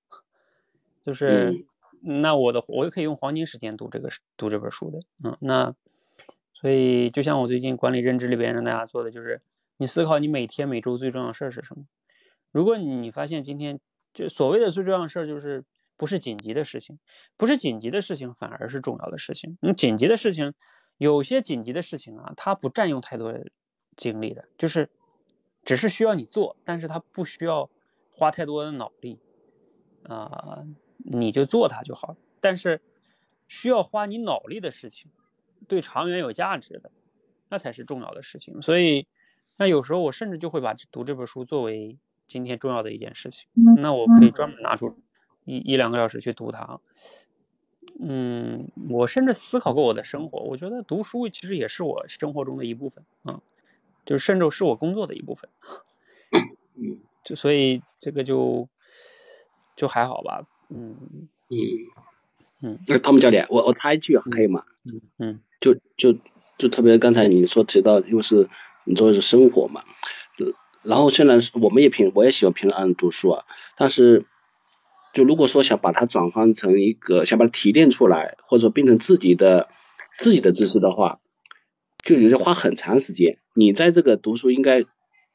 [1.01, 1.65] 就是
[2.01, 5.73] 那我的我也可以用黄金时间读这个读这本书的，嗯，那
[6.53, 9.41] 所以就像我最近管理认知里边让大家做的，就是
[9.77, 11.85] 你思考你每天每周最重要的事儿是什么。
[12.51, 13.79] 如果你发现今天。
[14.11, 15.63] 就所谓的最重要的事儿，就是
[15.99, 16.97] 不是紧急的事情，
[17.35, 19.57] 不是紧急的事情，反而是重要的事情。
[19.61, 20.53] 你紧急的事情，
[20.97, 23.37] 有些紧急的事情啊，它不占用太多
[23.97, 24.89] 精力的，就是
[25.65, 27.69] 只是需要你做，但是它不需要
[28.11, 29.19] 花太多的脑力
[30.03, 30.65] 啊，
[30.97, 32.15] 你就做它就好。
[32.39, 32.81] 但是
[33.49, 35.11] 需要花你脑力的事情，
[35.67, 36.89] 对长远有价值的，
[37.49, 38.61] 那才是重要的事情。
[38.61, 39.05] 所以，
[39.57, 41.99] 那有时候我甚至就会把读这本书作为。
[42.29, 44.95] 今天重要的一件事情，那我可以专门拿出
[45.49, 46.79] 一一两个小时去读它。
[47.99, 53.41] 嗯，我甚至思考过我的生活，我觉得读书其实也是我生活中的一部分啊，
[54.05, 55.49] 就是甚至是我工作的一部分。
[56.75, 58.69] 嗯就所以这个就
[59.75, 60.47] 就还好吧。
[60.69, 60.95] 嗯
[61.49, 61.57] 嗯
[62.61, 62.77] 嗯。
[62.87, 64.63] 那汤姆教练，我我插一句可以吗？
[64.85, 65.39] 嗯嗯。
[65.59, 66.17] 就就
[66.57, 68.49] 就特别刚才你说提到，又是
[68.85, 69.83] 你说的是生活嘛。
[70.81, 74.25] 然后虽然我们也平，我也喜欢平常读书啊，但是
[75.19, 79.67] 就如果说想把它转换成一个，想把它提炼出来，或者说变成自己的
[80.17, 81.19] 自己的知识的话，
[82.01, 83.37] 就有些花很长时间。
[83.53, 84.85] 你在这个读书应该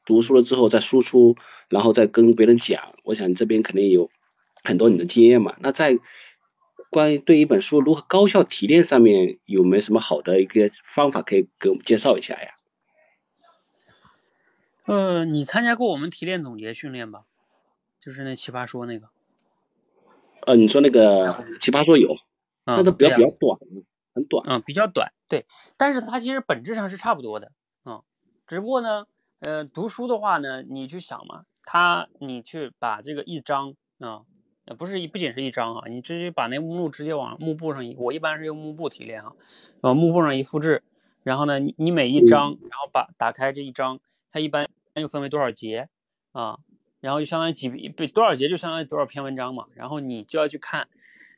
[0.03, 1.35] 读书了之后再输出，
[1.69, 4.09] 然后再跟别人讲，我想你这边肯定有
[4.63, 5.55] 很多你的经验嘛。
[5.59, 5.99] 那在
[6.89, 12.49] 关于对一本书如何高效提炼上面，有没有什么好的一个方法可以给我们介绍一下呀？
[14.85, 17.25] 呃，你参加过我们提炼总结训练吧？
[17.99, 19.09] 就是那奇葩说那个。
[20.45, 22.15] 呃，你说那个奇葩说有，
[22.65, 23.57] 那都比较比较短，
[24.13, 24.43] 很短。
[24.47, 25.45] 嗯，比较短，对。
[25.77, 27.51] 但是它其实本质上是差不多的，
[27.85, 28.01] 嗯。
[28.47, 29.05] 只不过呢，
[29.39, 34.21] 呃，读书的话呢，你去想嘛，它你去把这个一章啊，
[34.77, 39.33] 不是不仅是一章啊，你直接把那目录直接往幕布上一，我一般是用幕布提炼哈，
[39.81, 40.83] 往幕布上一复制，
[41.23, 43.99] 然后呢，你你每一章，然后把打开这一章。
[44.31, 45.87] 它一般又分为多少节
[46.33, 46.59] 啊？
[47.05, 49.67] 然后就相当于几被多少节就相当于多少篇文章嘛。
[49.75, 50.87] 然后你就要去看，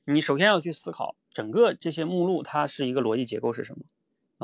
[0.05, 3.83] 你首先要去思考整个这些目录它是一个逻辑结构是什么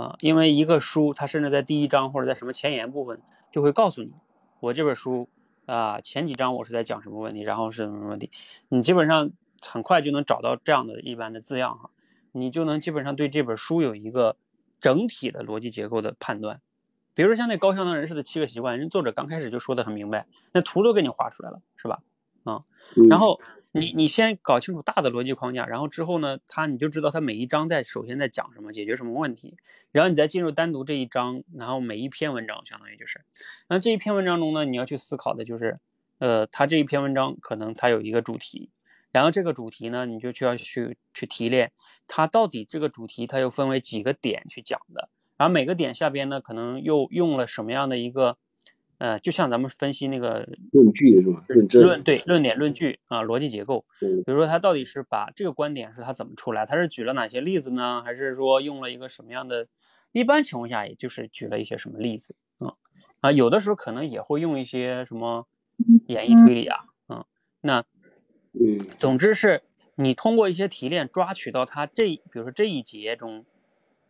[0.03, 0.17] 啊？
[0.19, 3.21] 因为一个书它甚至在第一章或者在什么前言部分
[3.53, 4.11] 就会告诉你，
[4.59, 5.29] 我这本书
[5.65, 8.29] 啊前几章我是在讲什么问题，然后是什么问题，
[8.67, 11.89] 你基本上很快就能找到这样的一般的字样哈，
[12.33, 14.35] 你就能基本上对这本书有一个
[14.81, 16.59] 整体的逻辑结构的判断。
[17.13, 22.01] 比如说像那高效能人士的七个习惯，人作者刚开始就说的很明白，那图都给你画出来了，是吧？
[22.43, 22.65] 啊，
[23.09, 23.39] 然后
[23.71, 29.55] 你你先搞清楚大的逻辑框架，然后之后呢，他你就知道他每一章在首先在讲什么，解决什么问题，
[29.91, 33.21] 然后你再进入单独这一章，然后每一篇文章相当于就是，
[33.69, 35.79] 那这一篇文章中呢，你要去思考的就是，
[36.17, 38.69] 呃，他这一篇文章可能他有一个主题，
[39.13, 41.71] 然后这个主题呢，你就需要去去提炼，
[42.07, 45.09] 它到底这个主题它又分为几个点去讲的。
[45.37, 48.37] 然后每个点下边呢，可能又用了什么样的一个，
[48.99, 51.43] 呃，就像咱们分析那个论据是吧？
[51.47, 53.83] 论证论对论点论据啊，逻辑结构。
[53.99, 56.65] 比如说他到底是把这个观点是他怎么出来？
[56.65, 58.03] 他是举了哪些例子呢？
[58.03, 59.67] 还是说用了一个什么样的？
[60.11, 62.75] 一般情况下，也就是举了一些什么例子啊
[63.21, 65.47] 啊，有的时候可能也会用一些什么
[66.05, 67.25] 演绎推理啊，嗯，
[67.61, 67.83] 那
[68.51, 69.63] 嗯，总之是
[69.95, 73.45] 你通过一些提炼抓取到他这，比如说这一节中。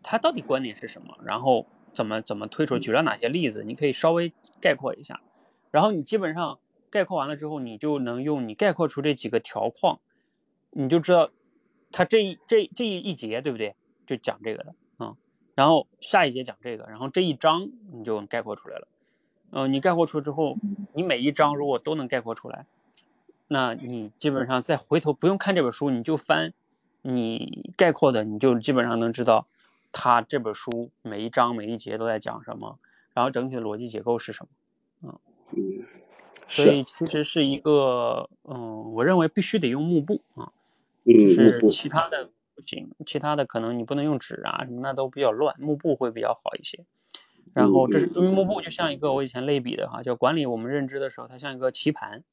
[0.04, 1.18] 他到底观点是什么？
[1.24, 2.78] 然后怎么怎么推出？
[2.78, 3.64] 举了哪些例子？
[3.64, 5.22] 你可以稍微概括一下。
[5.72, 6.60] 然后你基本上
[6.91, 9.99] 概括完了之后，你就能用你概括出这几个条框，
[10.70, 11.32] 你就知道
[11.91, 13.76] 他这一这这一节对不对？
[14.06, 15.16] 就讲这个的啊。
[15.56, 18.88] 然后下一节讲这个，然后这一章你就概括出来了。
[19.51, 20.58] 嗯，你概括出之后，
[20.93, 22.66] 你每一章如果都能概括出来，
[23.47, 26.54] 那你基本上再回头不用看这本书，你就翻
[27.01, 29.47] 你概括的，你就基本上能知道。
[29.94, 32.80] 他这本书每一章每一节都在讲什么，
[33.14, 34.46] 然后整体的逻辑结构是什
[35.00, 35.22] 么？
[35.56, 35.86] 嗯，
[36.48, 40.52] 所以其实是一个，嗯，我认为必须得用幕布啊，
[41.06, 46.84] 嗯，就是其他的不行，其他的可能你不能用纸啊，什么那都比较乱，幕布会比较好一些。
[47.54, 52.24] 然后这是因为幕布就像一个我以前类比的哈，叫管理我们认知的时候，它像一个棋盘，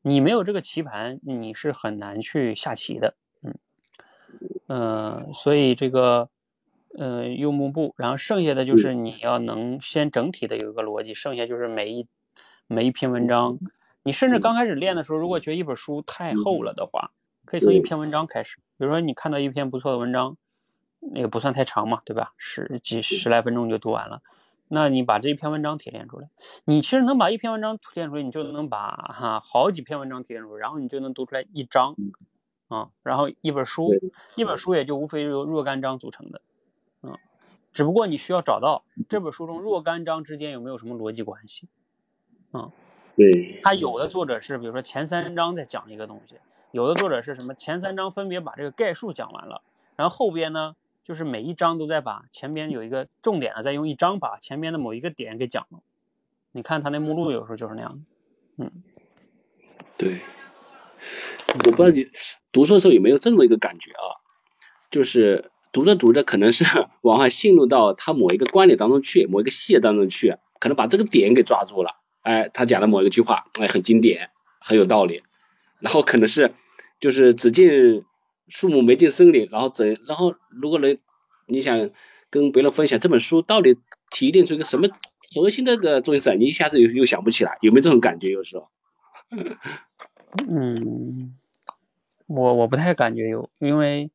[0.00, 3.54] 你没有这个棋盘，你是很难去下棋的，嗯，
[4.68, 6.30] 呃，所以这个。
[6.96, 12.06] 呃，用幕布，然后剩下的就是你要能先整体的有一个逻辑，剩下就是每一
[12.68, 13.58] 每一篇文章，
[14.04, 17.10] 你甚至刚开始练的时候，如果觉得一本书太厚了的话，
[17.44, 18.58] 可以从一篇文章开始。
[18.78, 20.36] 比如说你看到一篇不错的文章，
[21.14, 22.32] 也不算太长嘛，对吧？
[22.36, 24.22] 十几十来分钟就读完了，
[24.68, 26.28] 那你把这一篇文章提炼出来，
[26.64, 31.96] 你其实能把一篇文章提炼出来，你就能把哈好几篇文章提炼出来，然后你就能读出来一章
[32.68, 33.92] 啊，然后一本书，
[34.36, 36.40] 一本书也就无非由若干章组成的。
[37.74, 41.68] 嗯，只不过你需要找到这本书中若干章之间有没有什么逻辑关系。
[42.52, 42.70] 嗯，
[43.16, 46.36] 对，他有的作者是，比如说前三章在讲一个东西，
[46.70, 49.62] 有的作者是什么前三章分别把这个概述讲完了，
[49.96, 55.80] 然后后边呢，就是每一章都在把前边有一个重点的，再用一章把前边的某一个点给讲了。
[56.52, 58.64] 你看他那目录有时候就是那样的。
[58.64, 58.84] 嗯，
[59.98, 60.20] 对，
[61.54, 62.06] 我不知道你
[62.52, 64.22] 读书的时候有没有这么一个感觉啊，
[64.90, 65.50] 就是。
[65.74, 66.64] 读着读着，可能是
[67.02, 72.00] 往往陷入到他某一个观点当中去，某一个细节当中去，可能把这个点给抓住了。
[72.22, 75.22] 哎，他讲的某一个句话，哎，很经典，很有道理。
[75.80, 76.54] 然后可能是
[77.00, 78.04] 就是只见
[78.46, 80.96] 树木没进森林，然后怎，然后如果能
[81.46, 81.90] 你想
[82.30, 83.76] 跟别人分享这本书到底
[84.10, 84.88] 提炼出一个什么
[85.34, 88.30] 核心的个东西来，你一下子又又想不起来，有没有这种感觉？
[88.30, 88.68] 有时候，
[90.48, 91.34] 嗯。
[92.26, 94.10] 我我不太感觉有，因为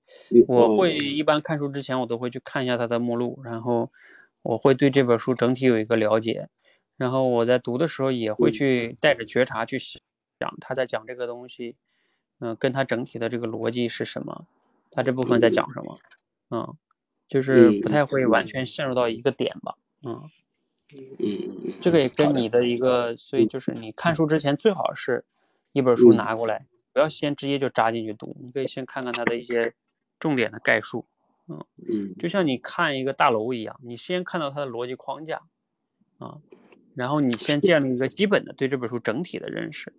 [0.48, 3.92] 我会一般看书之前，我都会去看一下它的目录，然后
[4.42, 6.50] 我会对这本书整体有一个了解，
[6.98, 10.00] 然后我在读的时候也会去带着觉察去想
[10.60, 11.76] 他在讲这个东西，
[12.40, 14.46] 嗯，跟他整体的这个逻辑是什么，
[14.90, 16.00] 他这部分在讲什么，
[16.50, 16.76] 嗯，
[17.28, 20.24] 就是不太会完全陷入到一个点吧，嗯，
[20.92, 25.26] 嗯，这个也跟你的一个，所以就是你看书之前最好是
[25.74, 26.66] 一本书拿过来。
[26.92, 29.74] 不要先直接就扎进去读，你可以先看看它的一些
[30.20, 31.06] 重点的概述，
[31.48, 35.42] 嗯嗯，就像你看一个大楼一样，你先看到它的逻辑框架，
[36.18, 36.40] 啊，
[36.96, 39.94] 然后你先建立一个基本的对这本书整体的认识，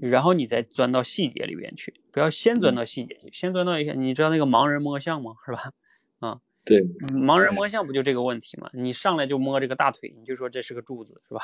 [0.00, 5.36] 然后你再钻到细节里边去，不要先钻到细节去，先钻到一些，你知道那个盲人摸象吗？
[5.46, 5.72] 是吧？
[6.18, 8.68] 啊， 对，盲人摸象不就这个问题吗？
[8.72, 11.40] 你上来就摸这个大腿，你就说这是个柱子，是吧？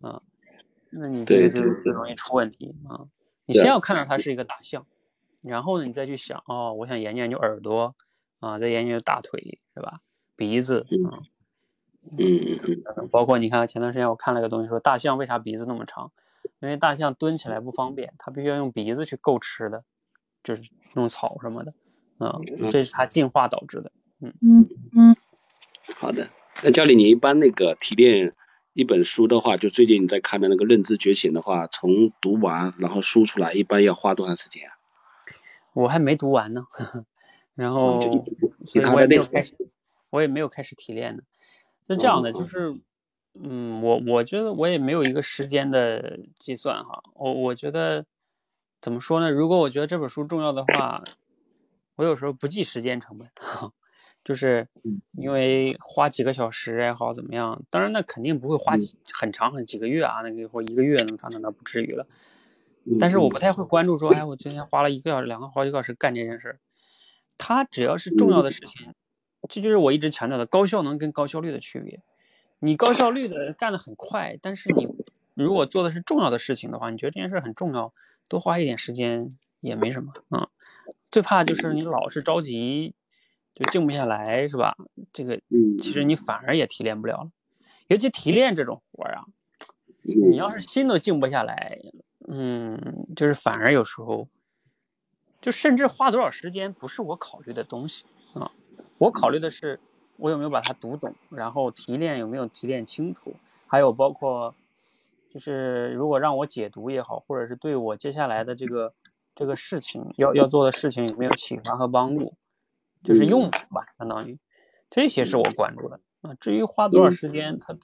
[0.00, 0.22] 啊，
[0.90, 3.06] 那你这个就就容易出问题啊。
[3.52, 4.86] 你先要看到它是一个大象，
[5.42, 7.94] 然后呢，你再去想哦，我想研究研究耳朵
[8.38, 10.00] 啊，再研究大腿是吧？
[10.36, 11.18] 鼻子啊，
[12.16, 16.12] 嗯包括你看前段时间我看了个东西，说大象为啥鼻子那么长？
[16.60, 19.84] 因为大象蹲起来不方便，它必须要用鼻子去够吃的，
[20.44, 20.62] 就是
[20.94, 21.74] 弄草什么的，
[22.18, 22.38] 啊，
[22.70, 23.90] 这是它进化导致的。
[24.20, 25.16] 嗯嗯嗯，
[25.96, 26.30] 好的，
[26.62, 28.34] 那教练，你一般那个提炼？
[28.72, 34.78] 一本书的话，就最近你在看的那个《认知觉醒》的话，从读完然后输出来，一般要花多长时间啊？
[35.72, 36.66] 我还没读完呢，
[37.54, 39.54] 然后所以我也没有开始，
[40.10, 41.22] 我也没有开始提炼呢。
[41.88, 42.78] 是这样的，就是，
[43.34, 47.02] 嗯，我我觉得我也没有一个时间的计算哈。
[47.14, 48.06] 我我觉得
[48.80, 49.30] 怎么说呢？
[49.30, 51.02] 如果我觉得这本书重要的话，
[51.96, 53.28] 我有时候不计时间成本。
[54.22, 54.68] 就是
[55.12, 58.74] 因为花几个小时也好怎么样，当然那肯定不会花
[59.12, 62.06] 很长很几个月啊，那个或一个月那么长，那那不至于了。
[62.98, 66.60] 但是我不太会关注说，哎，我今天花了一个小时、两个好几个小时干这件事儿。
[67.38, 68.92] 它只要是重要的事情，
[69.48, 72.00] 这就是我一直强调的高效能跟高效率的区别。
[72.58, 74.86] 你高效率的干得很快，但是你
[75.34, 77.92] 如果做的是重要的事情的话，你觉得这件事很重要，
[78.28, 80.48] 多花一点时间也没什么啊。
[81.10, 82.94] 最怕就是你老是着急。
[83.60, 84.74] 就静不下来是吧？
[85.12, 85.38] 这个，
[85.78, 87.30] 其实你反而也提炼不了了。
[87.88, 89.26] 尤其提炼这种活儿啊，
[90.02, 91.78] 你要是心都静不下来，
[92.26, 94.28] 嗯，就是反而有时候，
[95.42, 98.50] 就甚至花多少时间不是我考虑的东西啊。
[98.96, 99.78] 我考虑的是
[100.16, 103.34] 我有没有把它读懂，然后提炼有没有提炼清楚，
[103.66, 104.54] 还有包括
[105.30, 108.94] 就是如果让我解读也好，或者是对我接下来的这个
[109.34, 112.32] 这个事情要要做的事情有没有启发和帮助。
[113.02, 114.38] 就是用吧，相当于
[114.90, 116.34] 这些是我关注的啊。
[116.34, 117.76] 至于花多少时间，它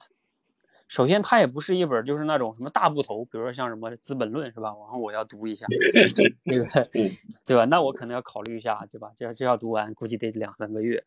[0.87, 4.69] 首先它也不是一本就是那种什么大部头，比如说像什么《资本论》是吧？
[4.69, 5.65] 然后我要读一下，
[6.45, 6.89] 这个
[7.45, 7.65] 对吧？
[7.65, 9.11] 那我可能要考虑一下，对吧？
[9.17, 11.03] 这这要读完，估计得两三个月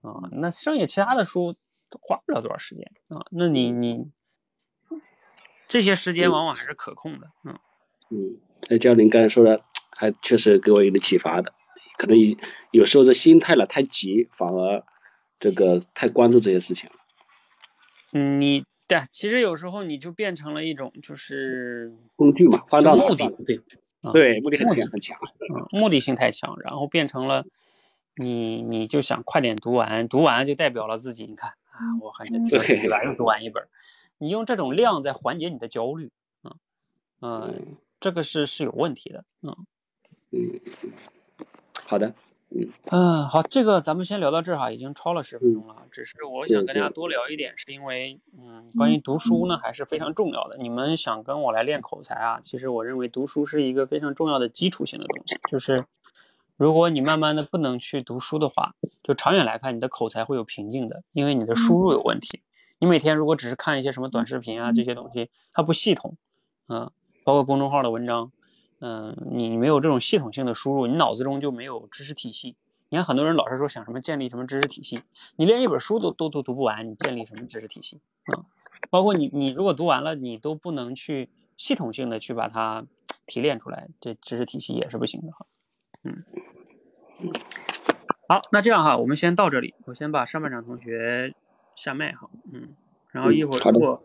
[0.00, 0.28] 啊。
[0.32, 1.54] 那剩下其他的书
[2.00, 3.24] 花不了多少时间啊。
[3.30, 4.10] 那你你
[5.68, 7.30] 这些时间往往还是可控的。
[7.44, 7.58] 嗯
[8.10, 8.38] 嗯，
[8.68, 9.62] 那教练刚才说的，
[9.96, 11.52] 还确实给我一个启发的。
[11.96, 12.36] 可能有
[12.70, 14.84] 有时候这心态了太急，反而
[15.38, 16.96] 这个太关注这些事情了。
[18.12, 23.60] 嗯，你对，其实有时候你就变成了一种就是工具嘛，放大目的，对
[24.02, 25.18] 啊对，目的很强很强。
[25.54, 27.44] 嗯，目的性太强，然后变成了
[28.16, 33.02] 你你就想快点读完，读完就代表了自己，你看啊，我很对对吧？
[33.02, 33.68] 又读完一本儿，
[34.18, 36.54] 你用这种量在缓解你的焦虑，啊，
[37.20, 39.56] 嗯，这个是是有问题的，嗯
[40.30, 40.60] 嗯，
[41.86, 42.14] 好的，
[42.90, 45.82] 嗯，好，这个咱们先聊到这儿哈，已经超了十分钟了。
[45.90, 50.56] 只是我想跟大家多聊一点，是因为嗯，关于读书呢还是非常重要的。
[50.56, 55.38] 你们想跟我来练口才啊，其实我认为读书是一个非常重要的基础性的东西。
[55.48, 55.84] 就是
[56.56, 62.40] 如果你慢慢的不能去读书的话，就长远来看，你的口才会有瓶颈的，因为你的输入有问题。
[62.78, 66.16] 你每天如果只是看一些什么短视频啊这些东西，它不系统，
[66.68, 66.90] 嗯，
[67.24, 68.30] 包括公众号的文章，
[68.86, 72.54] 嗯，你没有这种系统性的输入，你脑子中就没有知识体系。
[72.90, 75.00] 你看很多人老是说想什么建立什么知识体系，
[75.36, 78.44] 你连一本书都都都读不完，你建立什么知识体系啊？
[78.90, 82.84] 包括你你如果读完了，你都不能去系统性的去把它
[83.24, 85.46] 提炼出来，这知识体系也是不行的哈。
[86.02, 86.22] 嗯，
[88.28, 91.34] 好，那这样哈，我们先到这里，我先把上半场同学
[91.74, 92.76] 下麦哈，嗯，
[93.12, 94.04] 然后一会儿如果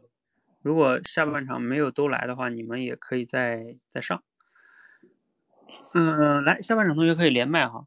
[0.61, 4.23] 如果下半场没有都来的话，你们也可以再再上。
[5.93, 7.85] 嗯，来，下半场同学可以连麦哈。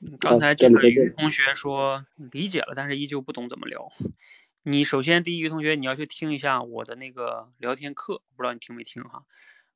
[0.00, 3.88] 嗯刚才这个于同学说理解了，但是依旧不懂怎么聊。
[4.64, 9.22] 你首先第一，于同学你要去听一下我的那个聊天课，不知道你听没听哈？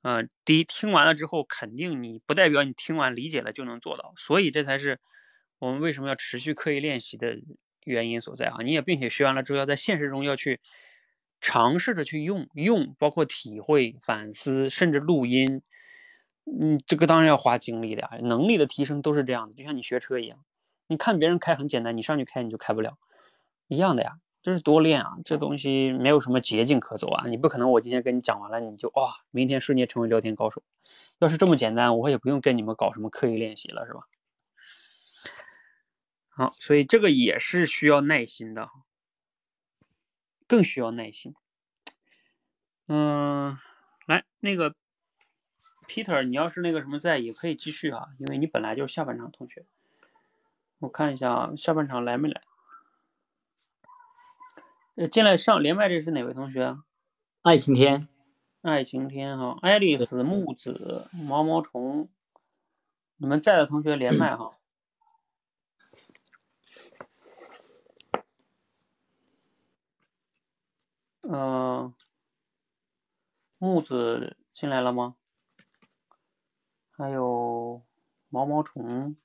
[0.02, 4.98] 呃，第一，听完了之后，肯定你不代表你听完理解了就能做到，所以这才是
[5.60, 7.38] 我们为什么要持续刻意练习的
[7.84, 8.64] 原因所在哈。
[8.64, 10.60] 你也并且学完了之后，要在现实中要去
[11.40, 15.62] 尝试着去用用，包括体会、反思，甚至录音。
[16.47, 18.11] 嗯，这个当然要花精力的呀。
[18.22, 20.44] 能力的提升都是这样的，就像你学车一样，
[20.86, 22.97] 你看别人开很简单，你上去开你就开不了，
[23.68, 24.20] 一样的呀。
[24.42, 27.26] 这是多练啊，这东西没有什么捷径可走啊。
[27.26, 30.62] 你不可能我今天跟你讲完了，你就哇，明天瞬间成为聊天高手。
[31.18, 34.03] 要是这么简单，我也不用跟你们搞什么刻意练习了，是吧？
[36.28, 38.68] 好，所以这个也是需要耐心的，
[40.47, 41.34] 更需要耐心。
[42.86, 43.59] 嗯，
[44.07, 44.76] 来那个
[45.89, 49.64] Peter，你要是那个什么在，也可以继续啊，因为你本来就是下半场同学。
[50.78, 52.43] 我看一下啊，下半场来没来？
[54.97, 56.84] 呃，进来上连麦这是哪位同学啊？
[57.43, 58.09] 爱晴天，
[58.62, 62.09] 爱晴天哈，爱丽丝、木子、毛毛虫，
[63.16, 64.51] 你们在的同学连麦哈。
[71.28, 71.93] 嗯、
[73.59, 75.16] 木子进来了吗？
[76.99, 77.82] 还有
[78.30, 79.16] 毛毛虫，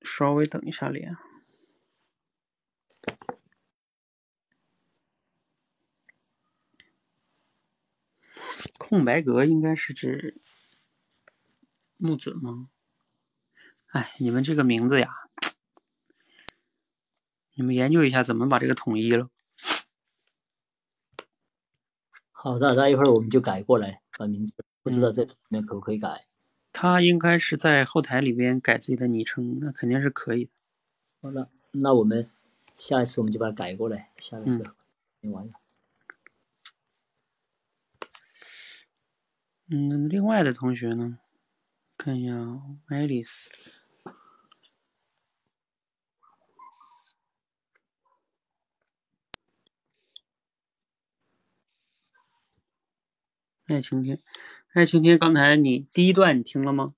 [0.00, 1.29] 稍微等一下连。
[8.90, 10.40] 空白格应该是指
[11.96, 12.70] 木子吗？
[13.92, 15.08] 哎，你们这个名字呀，
[17.54, 19.30] 你们研究一下怎么把这个统一了。
[22.32, 26.26] 好的，那一会儿我们就改过来把名字，不知道这里面可不可以改？
[26.72, 30.50] 他应该是在后台里边改自己的昵称，那肯定是可以的。
[31.22, 32.28] 好了，那我们
[32.76, 34.74] 下一次我们就把它改过来，下一次
[35.20, 35.52] 没完了。
[35.52, 35.59] 嗯，
[39.72, 41.20] 另外的同学呢？
[41.96, 43.50] 看一下啊爱丽丝。
[53.68, 54.20] 爱晴天，
[54.72, 56.94] 爱晴天，刚才你第一段你听了吗？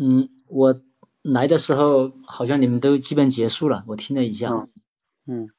[0.00, 0.82] 嗯，我
[1.22, 4.50] 来的时候好像你们都基本结束了，我听了一下。
[4.50, 4.70] 嗯
[5.26, 5.50] 嗯。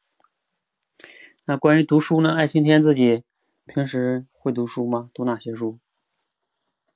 [1.43, 2.33] 那关于读书呢？
[2.33, 3.23] 爱晴天自己
[3.65, 5.11] 平时会读书吗？
[5.13, 5.77] 读哪些书？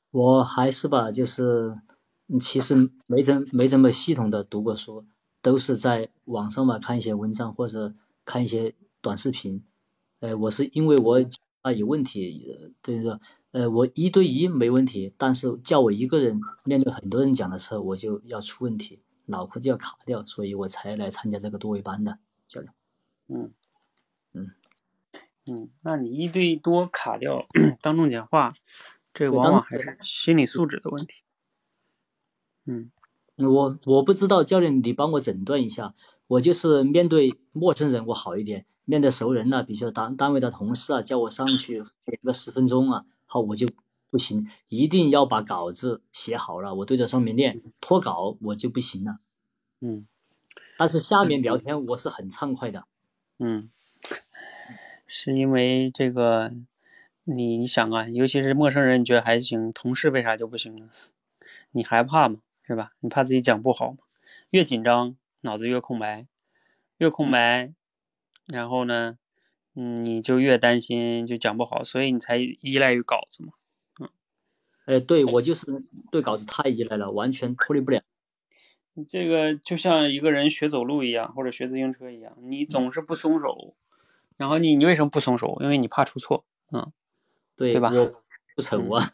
[0.09, 1.79] 我还是吧，就是
[2.27, 2.75] 嗯其实
[3.05, 5.05] 没怎没怎么系统的读过书，
[5.43, 7.93] 都是在网上嘛看一些文章或者
[8.23, 9.63] 看一些短视频。
[10.21, 11.23] 呃，我是因为我
[11.61, 13.19] 啊有问题，呃这个
[13.51, 22.17] 呃我一对一没问题，但是叫我一个人面对很多人讲的时候，我就要出问题，脑壳就要卡掉，所以我才来参加这个多维班的
[22.47, 22.73] 教练。
[23.27, 23.53] 嗯嗯，
[25.47, 27.45] 嗯，那你一对多卡掉
[27.81, 28.53] 当众讲话，
[29.13, 31.21] 这往往还是心理素质的问题。
[32.65, 32.91] 嗯
[33.37, 35.93] 我我不知道教练，你帮我诊断一下。
[36.27, 41.73] 我就是面对陌生人我好一点，面对熟人呢、比如说单单位的同事啊，叫我上去
[42.05, 43.67] 给个十分钟啊，好我就
[44.09, 49.19] 不行，一定要把稿子写好了，我对着上面念，脱稿我就不行了。
[49.81, 50.07] 嗯
[50.77, 52.85] 但是下面聊天我是很畅快的。
[53.37, 53.69] 嗯，
[55.07, 56.51] 是因为这个，
[57.23, 60.89] 你你想啊，尤其是陌生人，你觉得还行，同事为啥就不行呢？
[61.71, 62.93] 你害怕嘛，是吧？
[62.99, 63.97] 你怕自己讲不好嘛？
[64.49, 66.25] 越紧张，脑子越空白，
[66.97, 67.73] 越空白，
[68.47, 69.17] 然后呢，
[69.75, 73.53] 嗯，你就越担心就讲不好，所以你才依赖于稿子嘛。
[73.99, 74.09] 嗯
[74.85, 75.65] 哎，对我就是
[76.11, 78.01] 对稿子太依赖了，完全脱离不了。
[79.09, 83.75] 这个就像一个人学走路一样，或者学自行车一样，你总是不松手，
[84.37, 85.57] 然后你你为什么不松手？
[85.61, 86.91] 因为你怕出错，嗯
[87.55, 88.21] 对对吧我
[88.55, 89.11] 不丑啊。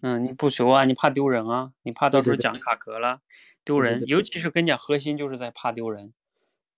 [0.00, 3.20] 嗯，你不熟啊，你怕丢人啊，你怕到时候讲卡壳了，
[3.64, 6.14] 丢人，尤其是跟你讲核心就是在怕丢人，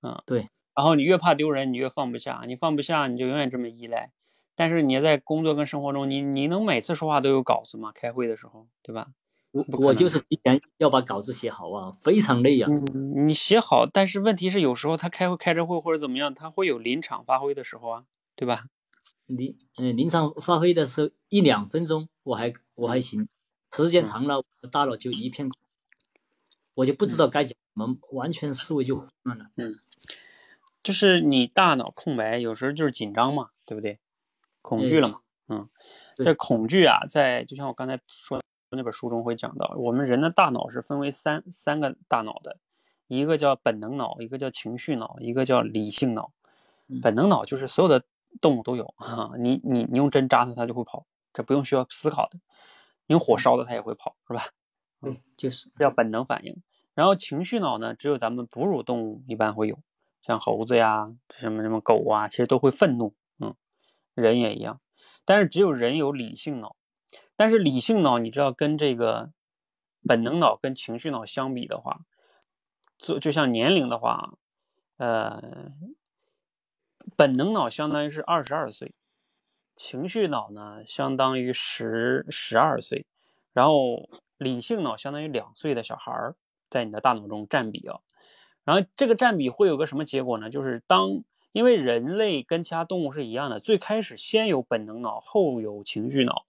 [0.02, 4.10] 嗯，对，然后你越怕丢人，你越放不下，你放不下，你就永远这么依赖。
[4.56, 7.92] 但是你在工作跟生活中，你你能每次说话都有稿子吗？
[7.94, 9.08] 开会的时候，对吧？
[9.52, 18.66] 我我就是提前要把稿子写好啊，非常累呀、嗯，你写好，但是问题是有时候他开会开着会或者怎么样，他会有临场发挥的时候啊，对吧？
[19.26, 23.28] 临嗯临场发挥的时候一两分钟我还我还行，
[23.74, 25.58] 时间长了我大脑就一片空，
[26.74, 29.46] 我就不知道该讲什么，完全思维就混乱了。
[29.56, 29.72] 嗯
[30.82, 33.98] 就是你大脑空白，有时候就是紧张嘛，对不对？
[34.62, 35.68] 恐惧了嘛，嗯，
[36.14, 38.40] 这恐惧啊，在就像我刚才说
[38.70, 42.58] 那本书中会讲到，我们人的大脑是分为三三个大脑的，
[43.06, 46.32] 一个叫本能脑，一个叫情绪脑，一个叫理性脑。
[46.88, 48.04] 嗯本能脑就是所有的
[48.40, 52.38] 动物都有啊，你你你用针扎它，它就会跑，这不用需要思考的。
[53.06, 54.42] 你用火烧它，它也会跑，是吧？
[55.00, 56.62] 对，就是这叫本能反应。
[56.94, 59.78] 然后情绪脑呢，只有咱们哺乳动物一般会有，
[60.22, 63.54] 像猴子呀、什么什么狗啊，其实都会愤怒，嗯，
[64.14, 64.80] 人也一样。
[65.24, 66.76] 但是只有人有理性脑，
[67.36, 69.30] 但是理性脑你知道跟这个
[70.08, 72.00] 本能脑跟情绪脑相比的话，
[72.98, 74.34] 就就像年龄的话，
[74.96, 75.72] 呃，
[77.16, 78.94] 本能脑相当于是二十二岁，
[79.76, 83.06] 情绪脑呢相当于十十二岁，
[83.52, 84.08] 然后
[84.38, 86.34] 理性脑相当于两岁的小孩儿
[86.70, 88.00] 在你的大脑中占比啊。
[88.64, 90.50] 然后这个占比会有个什么结果呢？
[90.50, 91.22] 就是当
[91.52, 96.46] 因为人类跟其他动物是一样的，最开始先有本能脑，后有情绪脑，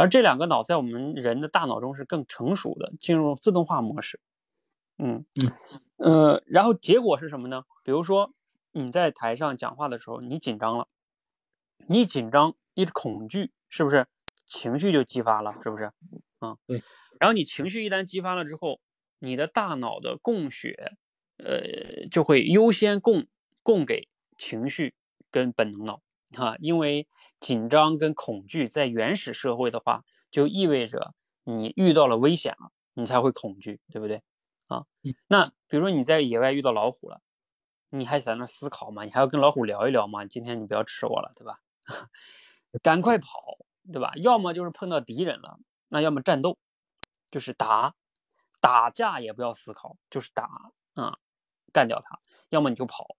[0.00, 4.18] 而这两个脑在我们人的大脑中是更成熟的，进入自动化模式。
[4.96, 5.52] 嗯嗯
[5.98, 7.64] 呃，然后结果是什么呢？
[7.84, 8.32] 比如说
[8.72, 10.88] 你在台上讲话的时候，你紧张了，
[11.86, 14.06] 你紧张一恐惧，是不是
[14.46, 15.52] 情绪就激发了？
[15.62, 15.92] 是不是？
[16.38, 16.82] 啊，对。
[17.18, 18.80] 然后你情绪一旦激发了之后，
[19.18, 20.92] 你的大脑的供血，
[21.36, 23.26] 呃，就会优先供
[23.62, 24.94] 供给情绪
[25.30, 26.00] 跟本能脑
[26.36, 27.08] 啊，因为
[27.40, 31.14] 紧张跟恐惧在原始社会的话，就意味着
[31.44, 34.22] 你遇到了危险了，你才会恐惧，对不对？
[34.68, 37.20] 啊嗯，那比如说你在野外遇到老虎了，
[37.90, 39.04] 你还在那思考吗？
[39.04, 40.24] 你还要跟老虎聊一聊吗？
[40.24, 41.58] 今天你不要吃我了，对吧？
[42.82, 43.58] 赶快跑，
[43.92, 44.12] 对吧？
[44.16, 45.58] 要么就是碰到敌人了，
[45.88, 46.56] 那要么战斗，
[47.30, 47.96] 就是打，
[48.60, 51.18] 打架也不要思考，就是打啊、
[51.72, 52.20] 干掉他，
[52.50, 53.16] 要么你就跑。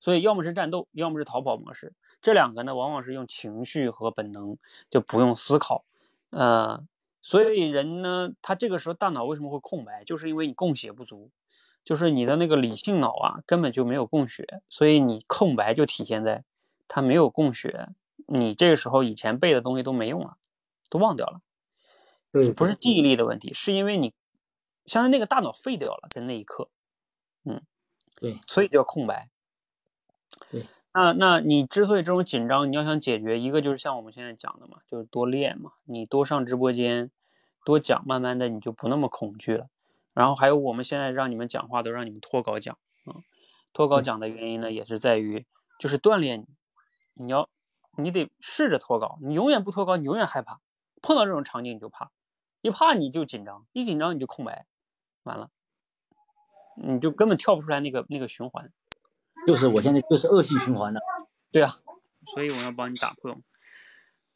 [0.00, 1.94] 所以要么是战斗，要么是逃跑模式。
[2.22, 4.58] 这两个呢，往往是用情绪和本能，
[4.90, 5.84] 就不用思考。
[6.30, 6.86] 呃，
[7.22, 10.04] 所以人呢，他这个时候大脑为什么会空白？
[10.04, 11.30] 就是因为你供血不足，
[11.84, 16.44] 就是你的那个理性脑啊根本就没有供血，所以你空白就体现在
[16.88, 17.88] 它没有供血，
[18.26, 20.36] 你这个时候以前背的东西都没用了，
[20.88, 21.40] 都忘掉了。
[22.32, 24.14] 对，不是记忆力的问题，是因为你
[24.86, 26.68] 相当于那个大脑废掉了，在那一刻，
[27.44, 27.62] 嗯，
[28.14, 29.28] 对，所以叫空白。
[30.48, 37.12] 对，那那你之所以这种紧张，你要想解决，一个就是像我们现在讲的嘛，就是多练嘛，你多上直播间，
[37.64, 39.68] 多讲，慢慢的你就不那么恐惧了。
[40.14, 43.22] 然后还有我们现在让你们讲话都让你们脱稿讲啊、嗯，
[43.72, 45.46] 脱稿讲的原因呢，也是在于
[45.78, 46.40] 就是锻炼
[47.14, 47.48] 你，你要
[47.96, 50.60] 你得试着脱稿，你永远不脱稿，你永远害怕，
[51.00, 52.10] 碰到这种场景你就怕，
[52.62, 54.66] 一怕你就紧张，一紧张你就空白，
[55.22, 55.50] 完了，
[56.74, 58.72] 你就根本跳不出来那个那个循环。
[59.50, 61.00] 就是我现在就是恶性循环的。
[61.50, 61.74] 对啊，
[62.32, 63.36] 所以我要帮你打破。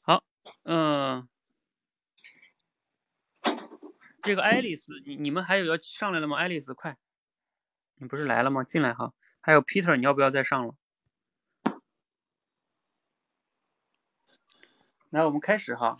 [0.01, 0.25] 好，
[0.65, 1.29] 嗯、
[4.21, 6.37] 这个爱丽丝，你你们还有要上来了吗？
[6.37, 6.97] 爱丽丝，快，
[7.95, 8.65] 你不是来了吗？
[8.65, 9.13] 进来哈。
[9.41, 10.75] 还有 Peter，你要不要再上了？
[15.11, 15.97] 来，我们开始哈。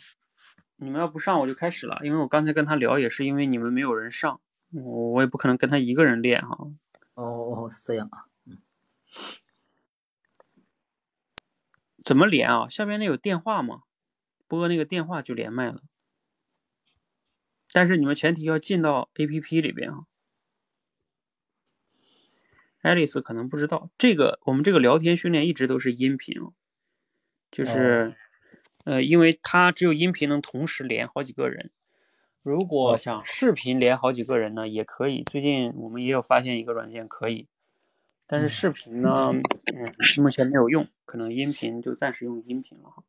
[0.75, 4.41] 你们要不上我就开始了，因为我刚才跟他聊也是因为你们没有人上，
[4.73, 6.59] 我我也不可能跟他一个人练哈。
[7.15, 7.23] 哦
[7.63, 8.27] 哦，是这样啊。
[12.05, 12.69] 怎么连啊？
[12.69, 13.83] 下面那有电话吗？
[14.47, 15.83] 拨那个电话就连麦了。
[17.73, 20.07] 但是你们前提要进到 A P P 里边啊。
[22.83, 26.35] 爱丽丝可能不知道，这个我们这个聊天训练一直都是音频，
[27.51, 28.15] 就是
[28.85, 31.73] 呃，因为它只有音频能同时连好几个人。
[32.43, 35.23] 如果想视频连好几个人呢，也可以。
[35.23, 37.49] 最近我们也有发现一个软件可以，
[38.35, 43.05] 但是视频呢，嗯，目前没有用，可能音频就暂时用音频了哈。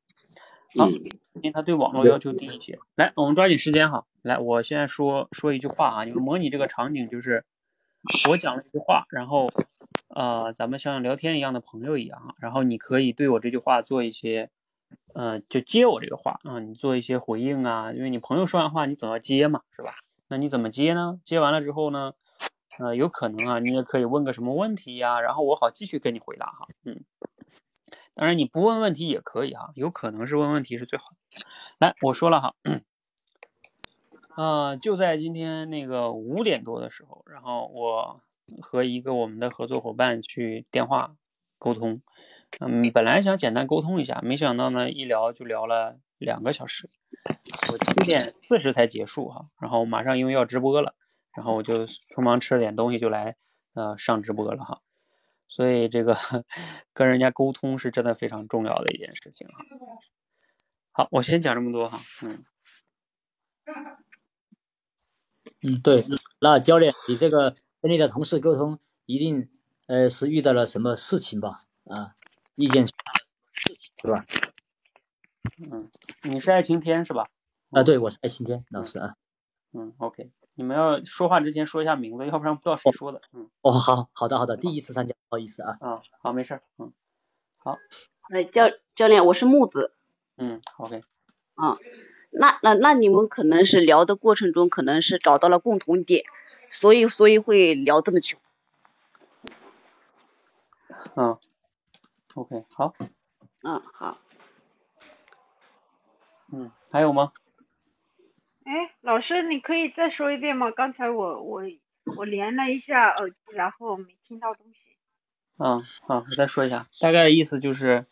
[0.78, 0.88] 好，
[1.34, 2.78] 因为它对网络要求低一些。
[2.94, 4.06] 来，我们抓紧时间哈。
[4.22, 7.44] 来，我现在说说一句话啊，你们模拟这个场景就是。
[8.30, 9.50] 我讲了一句话，然后，
[10.10, 14.52] 呃，咱们像聊天一样的朋友一样，然后你可以对我这句话做一些，
[15.16, 19.90] 呃，就接我这个话啊，你做一些回应啊，因为你朋友说完话，你总要接嘛，是吧？
[20.28, 21.20] 那你怎么接呢？
[21.24, 22.14] 接完了之后呢，
[22.80, 27.04] 呃，有可能啊，你也可以问个什么问题呀，然后我好继续给你回答哈，嗯，
[28.14, 31.46] 当然你不问问题也可以哈，有可能是问问题是最好的。
[31.80, 32.56] 来，我说了哈。
[34.36, 38.22] 呃，就在今天那个五点多的时候，然后我
[38.62, 41.16] 和一个我们的合作伙伴去电话
[41.58, 42.02] 沟通，
[42.60, 46.90] 嗯，本来想简单沟通一下，没想到呢，一聊就聊了两个小时，
[47.72, 50.96] 我七点四十才结束哈，然后马上因为要直播了，
[51.36, 53.36] 然后我就匆忙吃了点东西就来
[53.74, 54.82] 呃上直播了哈，
[55.48, 56.18] 所以这个
[56.94, 59.54] 跟人家沟通是真的非常重要的一件事情啊。
[60.92, 62.46] 好，我先讲这么多哈，嗯。
[65.62, 66.06] 嗯，对，
[66.40, 69.50] 那教练，你这个跟你的同事沟通，一定
[69.88, 71.64] 呃是遇到了什么事情吧？
[71.86, 72.16] 啊，
[72.54, 72.94] 意见是
[74.12, 74.24] 吧？
[75.58, 75.90] 嗯，
[76.24, 77.28] 你是爱晴天是吧？
[77.72, 79.16] 啊，对，我是爱晴天老师啊。
[79.74, 83.22] 嗯，OK，你们要说话之前说一下名字，要不然不知道谁说的。
[83.34, 85.78] 嗯，哦，好好的好的，第一次参加，不好意思啊。
[85.82, 86.94] 啊，好，没事嗯，
[87.58, 87.78] 好。
[88.32, 89.94] 呃，教教练，我是木子。
[90.38, 91.04] 嗯，OK。
[91.62, 91.78] 嗯。
[92.38, 96.26] 那那那你们可能是聊的过程中，可能是找到了共同点，
[96.70, 98.38] 所以所以会聊这么久。
[101.16, 101.38] 嗯
[102.34, 102.94] ，OK，好。
[103.62, 104.18] 嗯，好。
[106.52, 107.32] 嗯，还有吗？
[108.66, 110.70] 哎，老师，你可以再说一遍吗？
[110.70, 111.62] 刚才我我
[112.18, 114.80] 我连了一下耳机，然后没听到东西。
[115.58, 118.06] 嗯，好，我再说一下，大概意思就是，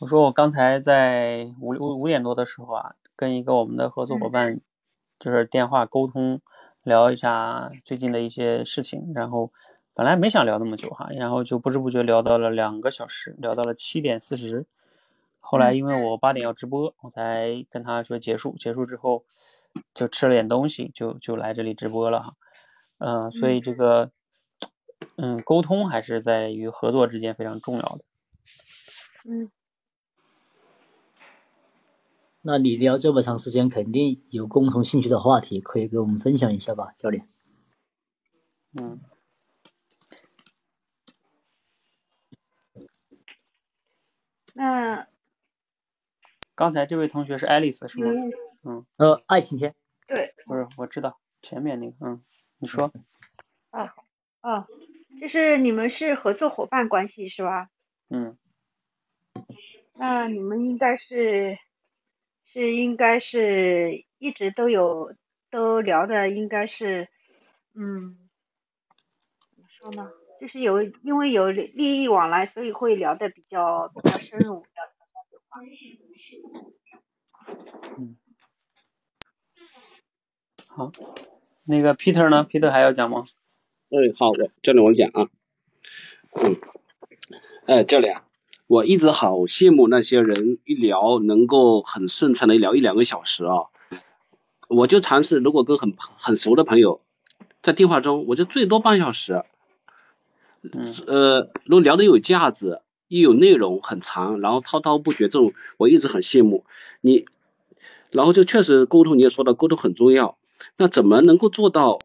[0.00, 2.96] 我说我刚才在五五五点多的时候啊。
[3.16, 4.62] 跟一个我们的合作伙伴，
[5.18, 6.40] 就是电话沟通，
[6.82, 9.12] 聊一下最近的一些事情。
[9.14, 9.52] 然后
[9.92, 14.64] 本来没想聊那么久哈，然后就不知不觉聊到了两个小时，聊到了七点四十。
[15.38, 18.56] 后来因为我八点要直播，我才跟他说结束。
[18.56, 19.22] 结束之后
[19.94, 22.36] 就吃了点东西，就就来这里直播了哈。
[22.98, 24.10] 嗯，所以这个
[25.16, 28.04] 嗯沟通还是在于合作之间非常重要的。
[29.24, 29.50] 嗯。
[32.42, 37.26] 那你聊这么长时间，肯定有共同兴趣的话题，可以给我们分享一下吧，教练。
[38.72, 38.98] 嗯。
[44.54, 45.06] 那
[46.54, 48.10] 刚才这位同学是爱丽丝是吗？
[48.10, 48.49] 嗯。
[48.96, 49.74] 呃，爱情片。
[50.06, 50.34] 对。
[50.46, 52.22] 不是，我知道前面那个，嗯，
[52.58, 52.92] 你说。
[53.70, 53.94] 啊
[54.40, 54.66] 啊，
[55.20, 57.68] 就是你们是合作伙伴关系是吧？
[58.08, 58.36] 嗯。
[59.94, 61.58] 那你们应该是。
[62.52, 65.14] 是应该是一直都有
[65.52, 67.06] 都聊的，应该是，
[67.74, 68.28] 嗯，
[69.54, 70.10] 怎么说呢？
[70.40, 74.66] 就是有因为有利益往来，所以会聊的比较比较深入。
[78.00, 78.16] 嗯，
[80.72, 80.92] 好，
[81.64, 83.24] 那个 Peter 呢？Peter 还要讲吗？
[83.90, 85.28] 哎，好，我教练我讲啊。
[86.34, 86.56] 嗯，
[87.66, 88.22] 哎，教练。
[88.68, 93.66] 我一直好羡慕那些人一聊能够很顺畅的聊一两个小时啊！
[94.68, 97.00] 我就尝试，如果跟很很熟的朋友
[97.62, 99.42] 在电话中，我就最多半小时。
[100.62, 106.64] 嗯呃，如果聊的有价值，又有内容很长，然后滔滔不绝，这种我一直很羡慕
[107.00, 107.26] 你。
[108.12, 110.36] 然后就确实沟通，你也说到沟通很重要。
[110.76, 111.98] 那怎么能够做到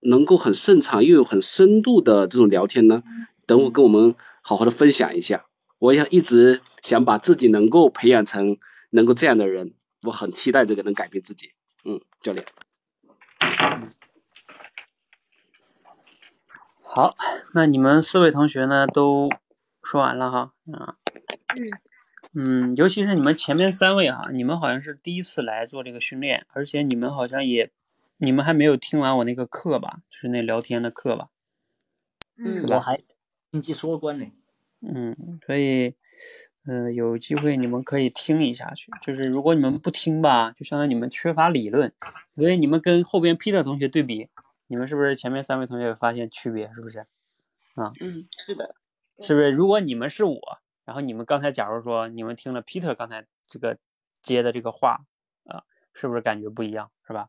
[0.00, 3.02] 能够很顺畅又有很深度的这种聊天呢？
[3.46, 5.46] 等会跟我们好好的分享一下。
[5.78, 8.58] 我也一直想把自己能够培养成
[8.90, 11.52] 能够这样的人，我很期待这个能改变自己。
[11.84, 12.46] 嗯，教练。
[16.82, 17.16] 好，
[17.52, 19.28] 那你们四位同学呢都
[19.82, 20.52] 说完了哈？
[20.72, 20.96] 啊。
[21.56, 21.80] 嗯。
[22.36, 27.70] 嗯，尤其是你们前面三位哈，你们好像是第一次来做这个训练，而且你们好像也，
[28.18, 30.00] 你们还没有听完我那个课吧？
[30.08, 31.28] 就是那聊天的课吧？
[32.36, 33.00] 嗯我还
[33.50, 34.26] 听技说关呢。
[34.80, 35.14] 嗯，
[35.46, 35.94] 所以，
[36.66, 38.90] 嗯、有机会你们可以听一下去。
[39.02, 41.92] 就是如果你们不听吧，就相当于你们缺乏理论。
[42.34, 44.28] 所以你们跟后边 Peter 同学对比，
[44.66, 46.72] 你们是不是前面三位同学有发现区别？
[46.74, 47.00] 是不是？
[47.74, 48.74] 啊嗯，是的，
[49.20, 49.50] 是不是？
[49.50, 50.40] 如果你们是我，
[50.84, 53.78] 然后你们刚才假如说你们听了 Peter 刚才这个
[54.22, 55.04] 接的这个话
[55.44, 55.62] 啊、
[55.92, 56.90] 是不是感觉不一样？
[57.06, 57.28] 是吧？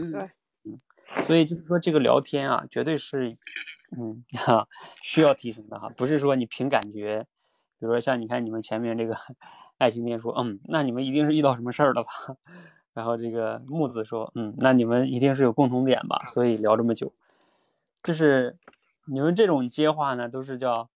[0.00, 3.36] 嗯对所以就是说，这个聊天啊，绝对是，
[3.98, 4.68] 嗯 哈，
[5.02, 7.26] 需要提升的哈，不是说你凭感觉，
[7.78, 9.16] 比如说像你看你们前面这个
[9.78, 12.10] 爱情店说，嗯，那你们一定是遇到什么事儿了吧？
[12.94, 17.12] 然后这个木子说，嗯，那你们一定是有共同点吧，所以聊这么久，
[18.02, 18.56] 就是
[19.06, 20.90] 你们这种接话呢，都是叫，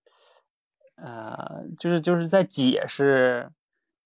[0.97, 3.51] 呃，就是就是在解释，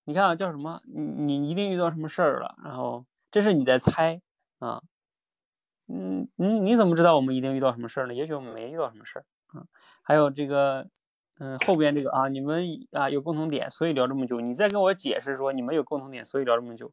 [0.05, 0.80] 你看啊，叫什么？
[0.86, 4.20] 你你一定遇到什么事儿了，然后这是你在猜
[4.59, 4.82] 啊。
[5.88, 8.14] 嗯，你你怎么知道我们一定遇到什么事儿呢？
[8.14, 9.66] 也许我们没遇到什么事儿啊。
[10.02, 10.88] 还有这个，
[11.38, 14.40] 嗯，后边这个啊，你们啊有共同点，所以聊这么久。
[14.40, 16.92] 你再跟我解释说你们有共同点，所以聊这么久。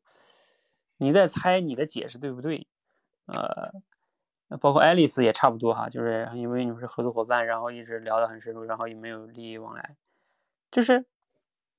[0.98, 2.68] 你在猜你的解释对不对？
[3.26, 9.96] 呃，包括爱丽丝也差不多哈，就是因为你们是合作伙伴，然后一直聊得很深入，然后也没有利益往来，
[10.72, 11.06] 就是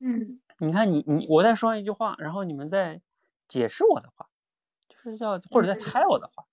[0.01, 3.01] 嗯你看你你我再说一句话，然后你们再
[3.49, 4.34] 解释我的话，就
[5.11, 6.45] 是叫或者在猜我的话，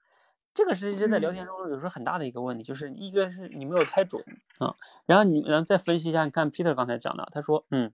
[0.53, 4.21] 这个是一直在聊天中有时候很大的一个问题，就是一个是你没有猜准
[4.59, 4.75] 啊，
[5.05, 7.91] 然后你然后再分析一下，你看 Peter 刚才讲的，他说嗯，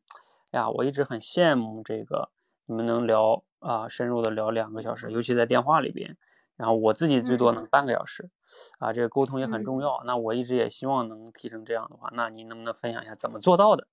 [0.51, 2.29] 哎呀，我一直很羡慕这个
[2.65, 6.17] 你们能聊啊深入的聊两个小时，尤其在电话里边，
[6.55, 8.29] 然后我自己最多能半个小时，
[8.79, 13.87] 啊，这个沟通也很重要，那我一直也希望能提升这样的话，那你能不能分享一下怎么做到的？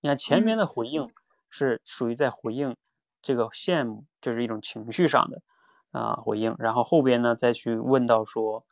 [0.00, 1.10] 你看前面的回应
[1.50, 2.76] 是属于在回应
[3.20, 5.42] 这个羡慕，就是一种情绪上的
[5.92, 8.66] 啊回应，然后后边呢再去问到说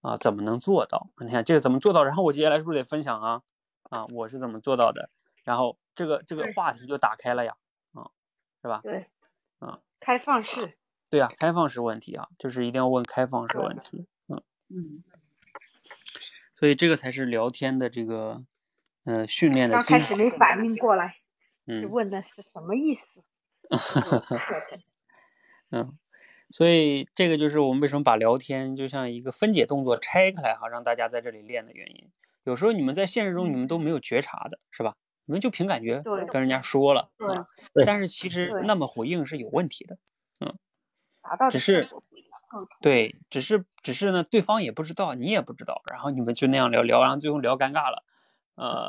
[0.00, 1.10] 啊怎么能做到？
[1.20, 2.04] 你看这个怎么做到？
[2.04, 3.42] 然后我接下来是不是得分享啊
[3.90, 5.10] 啊我是怎么做到的？
[5.44, 7.56] 然后这个这个话题就打开了呀，
[7.92, 8.10] 啊
[8.62, 8.80] 是吧？
[8.82, 9.06] 对
[9.58, 10.78] 啊开放式，
[11.10, 14.40] 对啊，开放式问题啊，就是一定要问开放式问题，嗯。
[14.68, 15.02] 嗯
[16.56, 18.42] 所以这个才是聊天的这个
[19.04, 21.18] 呃训练的刚开始没反应过来，
[21.68, 23.22] 嗯问的是什么意思？
[25.70, 25.96] 嗯，
[26.50, 32.10] 所以这个就是我们为什么把聊天就像一个分解动作拆开来哈，让大家在这里练的原因。
[32.44, 34.94] 有时候你们在现实中你们都没有觉察的，是吧？
[35.26, 37.46] 你们就凭感觉跟人家说了对啊，
[37.86, 39.98] 但是其实那么回应是有问题的，
[40.40, 40.56] 嗯
[41.50, 41.86] 只是
[42.80, 48.04] 对，只是只是呢，对方也不知道，你也不知道，然后你们就那样聊聊，然后最后聊尴尬了，
[48.54, 48.88] 呃。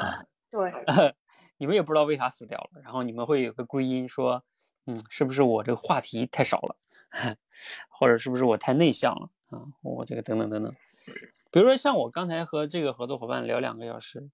[0.51, 0.71] 对，
[1.57, 4.43] 你们也不知道为啥死掉了，然后你们会有个归因说，
[4.87, 6.75] 嗯，是不是我这个话题太少了，
[7.89, 9.63] 或者是不是我太内向了啊？
[9.81, 10.73] 我这个等等等等。
[11.51, 14.29] 比如说像我刚才和这个合作伙伴聊两个小时，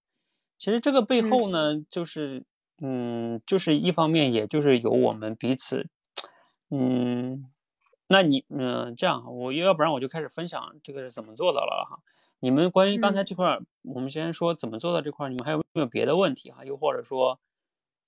[0.58, 2.46] 其实这个背后呢，就是
[2.82, 5.88] 嗯，就是一方面也就是有我们彼此，
[6.70, 7.50] 嗯，
[8.08, 12.00] 那你嗯、这样，我要不然我就开始分享这个是怎么做到了哈。
[12.42, 16.66] 你们关于刚才这块儿，我们先说怎么做到这块儿，你们还有没有别的问题哈？
[16.66, 17.40] 又或者说，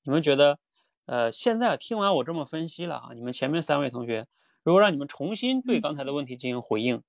[0.03, 0.59] 你们觉得，
[1.05, 4.27] 呃，现在听完我这么分析了哈，你们前面三位同学，
[4.67, 7.01] 如果让你们重新对刚才的问题进行回应，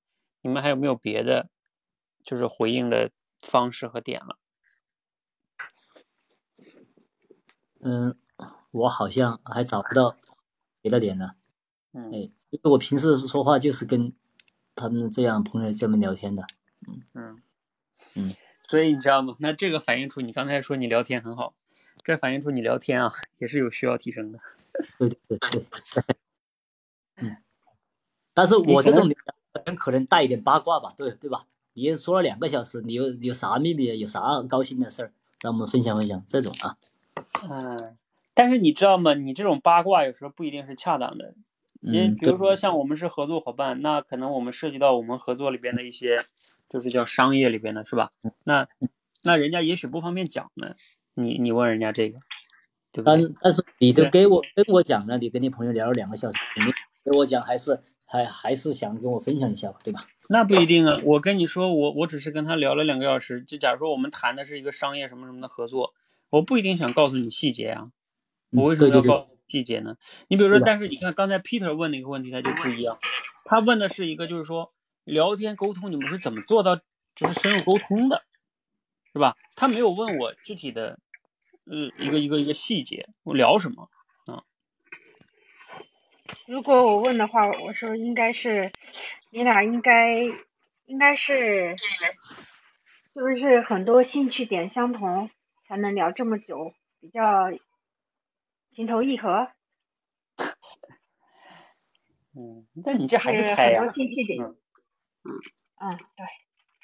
[0.42, 1.50] 你们还有没有别的，
[2.22, 3.10] 就是回应的
[3.42, 4.38] 方式和点了？
[7.80, 8.16] 嗯，
[8.70, 10.16] 我好像还找不到
[10.80, 11.32] 别的点呢。
[11.92, 14.12] 嗯哎，因为我平时说话就是跟
[14.76, 16.44] 他们这样朋友这么聊天的。
[17.12, 17.42] 嗯
[18.14, 18.36] 嗯，
[18.68, 19.34] 所以你知道吗？
[19.40, 21.54] 那这个反映出你刚才说你聊天很好，
[22.04, 24.38] 这反映出你聊天啊也是有需要提升的。
[24.96, 25.66] 对对对对。
[28.38, 29.08] 嗯，但是我这种
[29.64, 31.44] 人可能带一点八卦吧，对对吧？
[31.74, 35.12] 你也说了两个小时，你有有啥秘密，有啥高兴的事儿，
[35.42, 36.76] 让我们分享分享这种啊。
[37.50, 37.96] 嗯，
[38.34, 39.14] 但是你知道吗？
[39.14, 41.34] 你这种八卦有时候不一定是恰当的。
[41.80, 46.18] 因为嗯，比如说像我们是合作伙伴，那可能我们涉及到我们合作里边的一些，
[46.68, 48.10] 就是叫商业里边的是吧？
[48.42, 48.66] 那
[49.22, 50.74] 那人家也许不方便讲呢，
[51.14, 52.18] 你你问人家这个，
[53.04, 53.32] 但对？
[53.40, 56.72] 但是你都对给我跟我讲了，你跟你朋友聊了两个小时，你
[57.12, 60.06] 给我讲还是还还是想跟我分享一下吧，对吧？
[60.30, 60.98] 那不一定啊。
[61.04, 65.94] 我跟你说，我我只是跟他聊了两个小时，就假如说我们谈的是一个商业什么什么的合作，
[66.30, 67.90] 我不一定想告诉你细节啊。
[68.50, 69.96] 我为什么要告诉你细节呢？
[70.28, 72.96] 你比如说，但是你看刚才 Peter 问的一个问题，他就不一样。
[73.44, 74.72] 他问的是一个，就是说
[75.04, 76.76] 聊天沟通，你们是怎么做到
[77.14, 78.22] 就是深入沟通的，
[79.12, 79.36] 是吧？
[79.54, 80.98] 他没有问我具体的
[81.66, 83.97] 呃一个一个一个细节，我聊什么啊？
[86.46, 88.70] 如果我问的话，我说应该是
[89.30, 90.14] 你俩应该
[90.86, 91.76] 应该是
[93.12, 95.30] 是不是很多兴趣点相同
[95.66, 97.50] 才能聊这么久，比较
[98.68, 99.48] 情投意合？
[102.36, 104.40] 嗯，那你这还是猜呀、很多兴趣点。
[104.40, 104.54] 嗯
[105.80, 106.26] 嗯，对，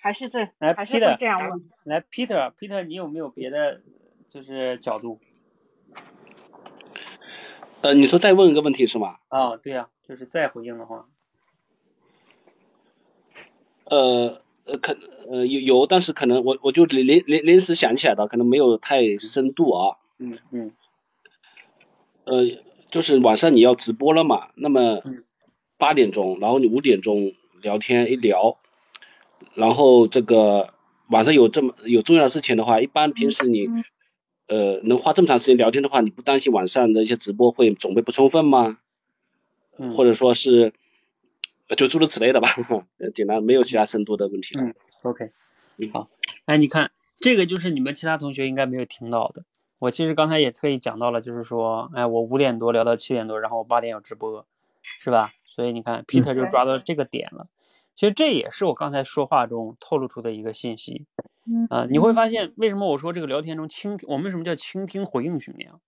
[0.00, 1.68] 还是这来还是会，Peter，这样问。
[1.84, 3.82] 来，Peter，Peter，你有没有别的
[4.28, 5.20] 就是角度
[7.84, 9.16] 呃，你说再问一个问题是吗？
[9.28, 9.58] 啊？
[9.58, 11.06] 对呀、就是再回应的话，
[13.84, 14.96] 呃呃，可
[15.28, 19.98] 呃有有，但是可能我我就临临临临时想起来的，可能没有太深度啊。
[20.16, 20.72] 嗯嗯
[22.24, 22.46] 呃，
[22.90, 25.22] 就是晚上你要直播了嘛，那么嗯
[25.76, 28.56] 八点钟，然后你五点钟聊天一聊，
[29.52, 30.72] 然后这个
[31.08, 33.68] 晚上有这么有重要的事情的话，一般平时你
[34.46, 38.78] 呃能花这么长时间聊天的话，你不担心晚上的一些直播会准备不充分吗？
[39.78, 40.72] 嗯，或者说是
[41.68, 42.48] 呃就诸如此类的吧，
[42.98, 44.64] 呃简单没有其他深度的问题了。
[44.64, 45.30] 嗯，OK，
[45.78, 46.08] 嗯好，
[46.44, 49.44] 哎，你看这个就是你们其他同学应该没有听到的。
[49.80, 54.46] 我其实刚才也特意讲到了，就是说，哎，我五点多聊到七点多，然后我八点有直播，
[55.00, 55.32] 是吧？
[55.44, 57.48] 所以你看，Peter 就抓到这个点了。
[57.94, 61.06] 其实这也是我刚才说话中透露出的一个信息。
[61.46, 65.80] 嗯啊、你会发现为什么我说这个聊天中倾听，我们为什么叫倾听回应训练啊？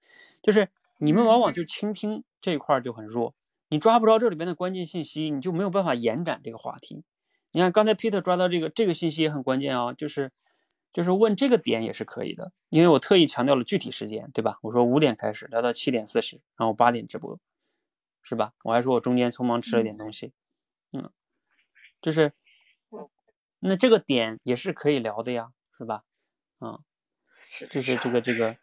[0.43, 3.35] 就是你们往往就倾听这一块儿就很弱，
[3.71, 7.05] 你抓不着这里边的关键信息，你就没有办法延展这个话题。
[7.53, 10.31] 你看刚才 Peter 抓到这个这个信息也很关键啊，就是
[10.93, 14.59] 就是问这个点也是可以的，因为我特意强调了具体时间，对吧？
[14.63, 17.39] 我说五点开始聊到七点四十，然后八点直播，
[18.23, 18.53] 是吧？
[18.65, 20.33] 我还说我中间匆忙吃了点东西，
[20.93, 21.11] 嗯，
[22.03, 22.33] 就是
[23.67, 26.05] 那这个点也是可以聊的呀，是吧？
[26.59, 26.81] 啊、
[27.69, 28.57] 就是这个这个，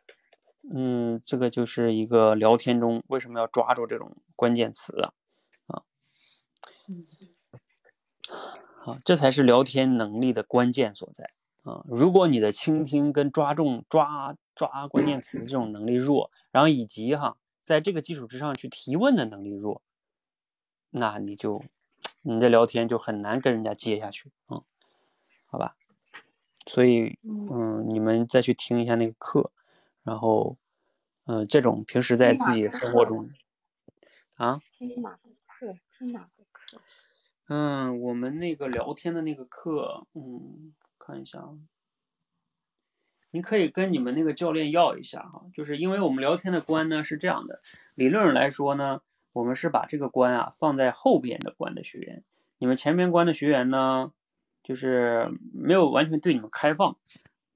[0.73, 5.13] 嗯，这个就是一个聊天中为什么要抓住这种关键词啊？
[5.67, 5.83] 啊，
[8.81, 11.31] 好，这才是聊天能力的关键所在
[11.63, 11.83] 啊！
[11.87, 19.81] 如果你的倾听跟抓中抓抓关键词这种能力弱，然后以及哈，在这个基础之上去提问的能力弱，
[20.89, 21.63] 那你就
[22.21, 24.63] 你的聊天就很难跟人家接下去啊、嗯，
[25.53, 25.75] 好吧？
[26.65, 29.51] 所以，嗯，你们再去听一下那个课，
[30.01, 30.57] 然后，
[31.25, 33.29] 嗯、这种平时在自己的生活中，
[34.33, 35.77] 啊，听哪个课？
[35.95, 36.81] 听哪个课？
[37.49, 41.53] 嗯，我们那个聊天的那个课，嗯，看一下啊，
[43.29, 47.61] 你可以跟你们那个教练要一下哈，就是因为我们聊天的关呢是这样的，
[47.93, 49.01] 理论上来说呢，
[49.33, 52.23] 我们是把这个关啊放在后边的关的学员，
[52.57, 54.13] 你们前边关的学员呢，
[54.63, 56.97] 就是没有完全对你们开放，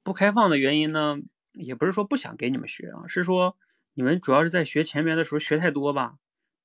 [0.03, 1.17] 不开放的原因呢，
[1.53, 3.57] 也不是说不想给你们学啊，是说
[3.93, 6.17] 你们主要是在学前面的时候学太多吧，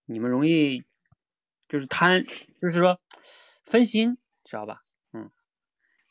[0.06, 0.82] 你们容易
[1.68, 2.26] 就是贪，
[2.60, 3.00] 就是说
[3.64, 4.82] 分心，知道吧？
[5.12, 5.30] 嗯，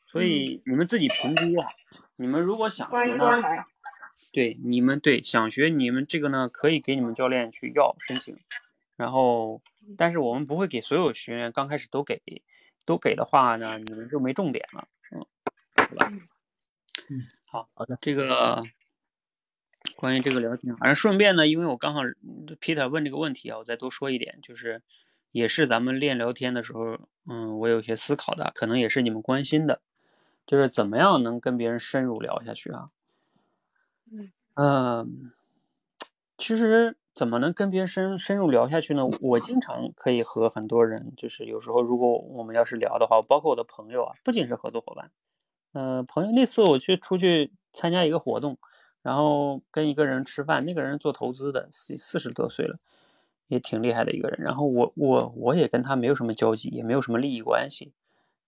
[0.08, 1.68] 所以你们自己评估啊，
[2.16, 3.42] 你们如果想学呢。
[4.32, 8.38] 对你们对想学你们这个呢，可以给你们教练去要申请，
[8.96, 9.64] 然后
[9.98, 12.22] 但是我们不会给所有学员刚开始都给，
[12.92, 15.26] 都给的话呢，你们就没重点了，嗯，
[15.78, 16.12] 好吧？
[17.10, 18.66] 嗯，好，好的，这个
[19.96, 22.02] 关于这个聊天，反正顺便呢，因为我刚好
[22.60, 24.82] Peter 问这个问题啊，我再多说一点，就是
[25.32, 29.80] 也是咱们练聊天的时候，嗯，我有些思考的，可能也是你们关心的，
[30.46, 32.90] 就是怎么样能跟别人深入聊下去啊？
[34.12, 35.32] 嗯嗯，
[36.38, 39.06] 其实怎么能跟别人深深入聊下去呢？
[39.22, 45.12] 我经常可以和很多人，就是有时候如果我们要是聊的话，包括我的朋友啊，不仅是合作伙伴，
[45.74, 48.58] 呃，朋友那次我去出去参加一个活动，
[49.02, 52.80] 然后跟一个人吃饭，那个人做投资的，四四十多岁了，
[53.48, 54.40] 也挺厉害的一个人。
[54.42, 57.92] 然后我我我也跟他没有什么交集，也没有什么利益关系，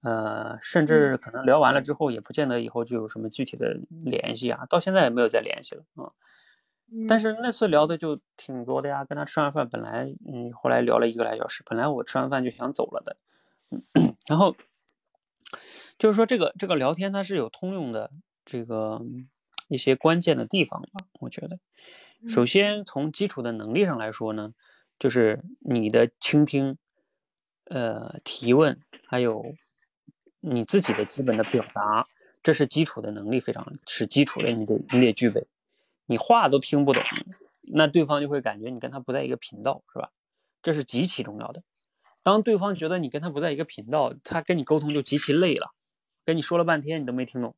[0.03, 6.11] 呃，甚至可能聊完了之后，也不见得以后就有什么具体的联系啊，到现在也没有再联系了啊。
[7.07, 7.19] 但。
[7.19, 13.17] 是那次聊的就挺多的呀，跟他吃完饭，本来嗯，后来聊了一个来小时，本来我吃完饭就想走了的，
[14.27, 14.55] 然后
[15.97, 18.11] 就是说这个这个聊天它是有通用的
[18.43, 19.01] 这个
[19.69, 21.59] 一些关键的地方吧，我觉得，
[22.27, 24.53] 首先从基础的能力上来说呢，
[24.99, 26.77] 就是你的倾听、
[27.65, 29.55] 呃提问，还有
[30.41, 32.05] 你自己的基本的表达，
[32.43, 35.47] 这是基础的能力，非常是基础的，你得你得具备。
[36.05, 37.01] 你话都听不懂，
[37.61, 40.11] 那对方就会感觉你跟他不在一个频道，是吧？
[40.61, 41.63] 这是极其重要的。
[42.23, 45.73] 当对方觉得你跟他不在一个频道，他跟你沟通就极其累了，
[46.23, 47.55] 跟你说了半天你都没听懂，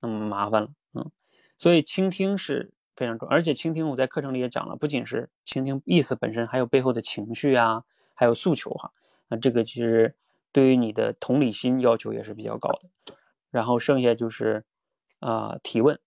[0.00, 1.10] 那么麻烦了，嗯。
[1.56, 3.34] 所以倾听是非常重要。
[3.34, 8.92] 而且倾听，我在课程里也讲了，不仅是倾听意思本身，还有背后的情绪啊，还有诉求哈。
[9.28, 10.16] 那这个其实
[10.52, 13.14] 对于你的同理心要求也是比较高的。
[13.50, 14.64] 然后剩下就是
[15.18, 16.00] 啊提问，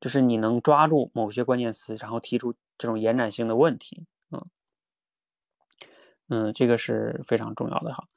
[0.00, 4.46] 就是你能抓住某些关键词，然后提出这种延展性的问题，嗯
[6.28, 8.08] 嗯，这个是非常重要的哈。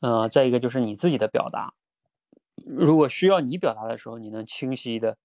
[0.00, 1.74] 呃，再一个就是你自己的表达，
[2.66, 5.16] 如果需要你表达的时候，你能清晰的、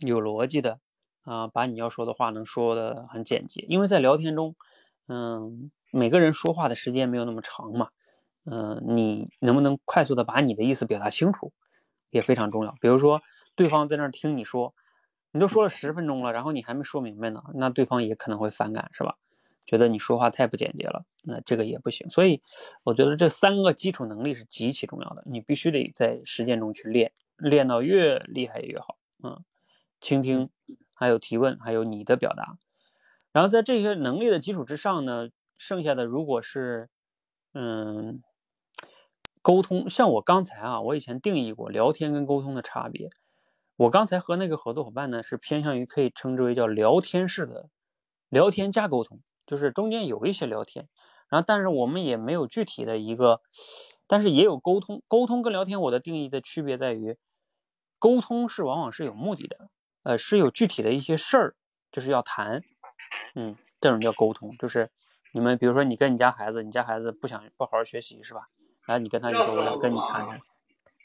[0.00, 0.80] 有逻辑的
[1.22, 3.64] 啊，把你要说的话能说的很简洁。
[3.66, 4.54] 因为在聊天中，
[5.08, 7.88] 嗯，每个人说话的时间没有那么长嘛，
[8.44, 11.52] 嗯，你能不能快速的把你的意思表达清楚，
[12.10, 12.74] 也非常重要。
[12.80, 13.22] 比如说，
[13.56, 14.74] 对方在那儿听你说，
[15.32, 19.16] 你都说了十分钟了，然后你还没说明白呢，那对方也可能会反感，是吧？
[19.66, 22.10] 觉得你说话太不简洁了，那这个也不行。
[22.10, 22.42] 所以，
[22.82, 28.98] 我觉得这三个基础能力是极其重要的，你必须得在实践中去练，练到越厉害越好。
[29.22, 29.42] 嗯，
[30.02, 30.50] 倾听，
[30.92, 32.58] 还有提问，还有你的表达。
[33.32, 36.90] 然后在这些能力的基础之上呢，剩下的如果是，
[37.54, 38.22] 嗯，
[39.40, 43.08] 沟通，像我刚才啊，我以前定义过聊天跟沟通的差别。
[43.76, 47.68] 我刚才和那个合作伙伴呢，是偏向于可以称之为叫聊天式的
[48.28, 49.20] 聊天加沟通。
[49.46, 50.88] 就是中间有一些聊天，
[51.28, 53.42] 然后但是我们也没有具体的一个，
[54.06, 55.02] 但是也有沟通。
[55.06, 57.18] 沟通跟聊天，我的定义的区别在于，
[57.98, 59.68] 沟通是往往是有目的的，
[60.02, 61.56] 呃，是有具体的一些事儿，
[61.92, 62.62] 就是要谈，
[63.34, 64.56] 嗯，这种叫沟通。
[64.56, 64.90] 就是
[65.34, 68.48] 你们比如说你跟你家孩子，你家孩子不想不好好学习是吧？
[68.86, 70.40] 然后你跟他就说我要跟你谈谈，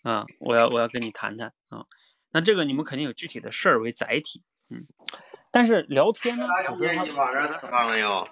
[0.04, 1.86] 嗯，我要我要跟你谈谈啊，
[2.32, 4.86] 那这个你们肯定有具体的事儿为载体，嗯。
[5.52, 8.30] 但是聊天呢，有时候他，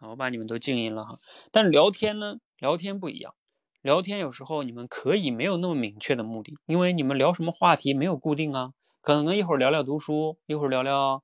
[0.00, 1.20] 好，我把你们都静音了哈。
[1.52, 3.32] 但是聊天呢，聊天不一样，
[3.80, 11.22] 聊天有时候你们可以没有那么明确的目的，因为你们聊什么话题没有固定啊，可能一会儿聊聊读书，一会儿聊聊，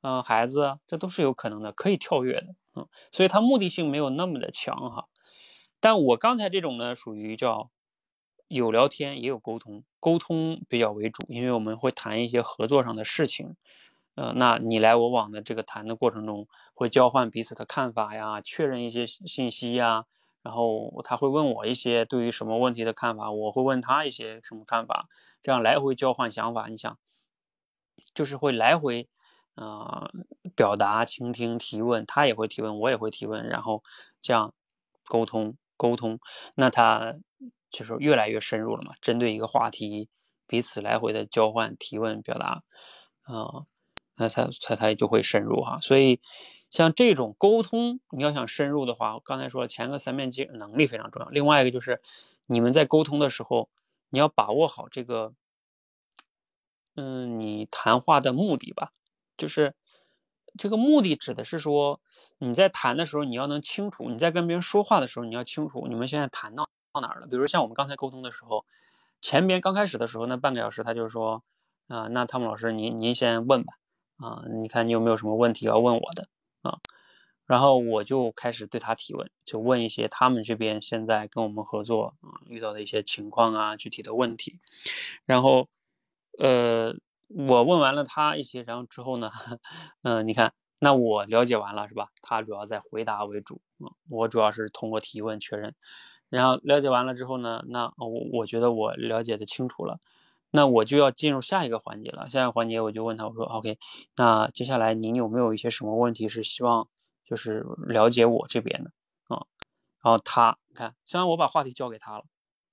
[0.00, 5.06] 嗯，孩子，这都是有可能的，可以跳跃的，嗯，所以它目的性没有那么的强哈。
[5.78, 7.70] 但我刚才这种呢，属于叫。
[8.50, 13.54] 有聊天也有沟通，沟通比较为主，因为我们会谈一些合作上的事情，
[14.16, 20.04] 呃，那你来我往的这个谈的过程中，会交换彼此的看法呀，确认一些信息呀，
[20.42, 25.06] 然后他会问我一些对于什么问题的看法，我会问他一些什么看法，
[25.40, 26.98] 这样来回交换想法，你想，
[28.12, 29.08] 就是会来回，
[29.54, 30.10] 呃，
[30.56, 33.84] 表达、倾听、提问，他也会提问，我也会提问，然后
[34.20, 34.52] 这样
[35.04, 36.18] 沟通沟通，
[36.56, 37.14] 那他。
[37.70, 40.08] 就是越来越深入了嘛，针对一个话题，
[40.46, 42.62] 彼此来回的交换、提问、表达，
[43.22, 43.64] 啊，
[44.16, 45.78] 那他他他就会深入哈。
[45.80, 46.20] 所以
[46.68, 51.28] 像这种沟通，你要想深入的话，刚才说，前个三面镜能力非常重要。
[51.28, 52.00] 另外一个就是
[52.46, 53.70] 你们在沟通的时候，
[54.10, 55.32] 你要把握好这个，
[56.96, 58.92] 嗯，你谈话的目的吧。
[59.36, 59.74] 就是
[60.58, 62.00] 这个目的指的是说
[62.38, 66.68] 你在谈的时候，你要能清楚；你在跟别人说话的时候，你要清楚你们现在谈到。
[66.92, 67.26] 到哪儿了？
[67.26, 68.64] 比如像我们刚才沟通的时候，
[69.20, 71.42] 前边刚开始的时候那半个小时，他就说，
[71.88, 73.74] 啊，那汤姆老师，您您先问吧，
[74.16, 76.28] 啊，你看你有没有什么问题要问我的
[76.62, 76.78] 啊？
[77.46, 84.60] 然后我就开始对他提问，就问一些他们这边现在跟我们合作啊遇到的一些情况啊，具体的问题。
[85.26, 85.68] 然后，
[86.38, 86.94] 呃，
[87.28, 89.32] 我问完了他一些，然后之后呢，
[90.02, 92.10] 嗯， 你看，那我了解完了是吧？
[92.22, 95.74] 他主要在回答为主，啊，我主要是通过提问确认。
[96.30, 99.98] 然后了解完了之后呢，那我我觉得我了解的清楚了，
[100.52, 102.30] 那我就要进入下一个环节了。
[102.30, 103.78] 下一个环节我就问他，我说 OK，
[104.16, 106.88] 那接下来您有没有一些什么问题是希望
[107.24, 108.90] 就是了解我这边的
[109.26, 109.44] 啊？
[110.02, 112.24] 然后他你看，虽然我把话题交给他了，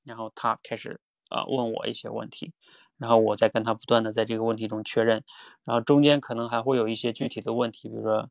[0.03, 2.53] 然后他开始啊问我一些问题，
[2.97, 5.23] 然后我再跟他不断的在这个问题中确认，
[5.65, 8.29] 然后中间可能还会有一些具体的问题，比如说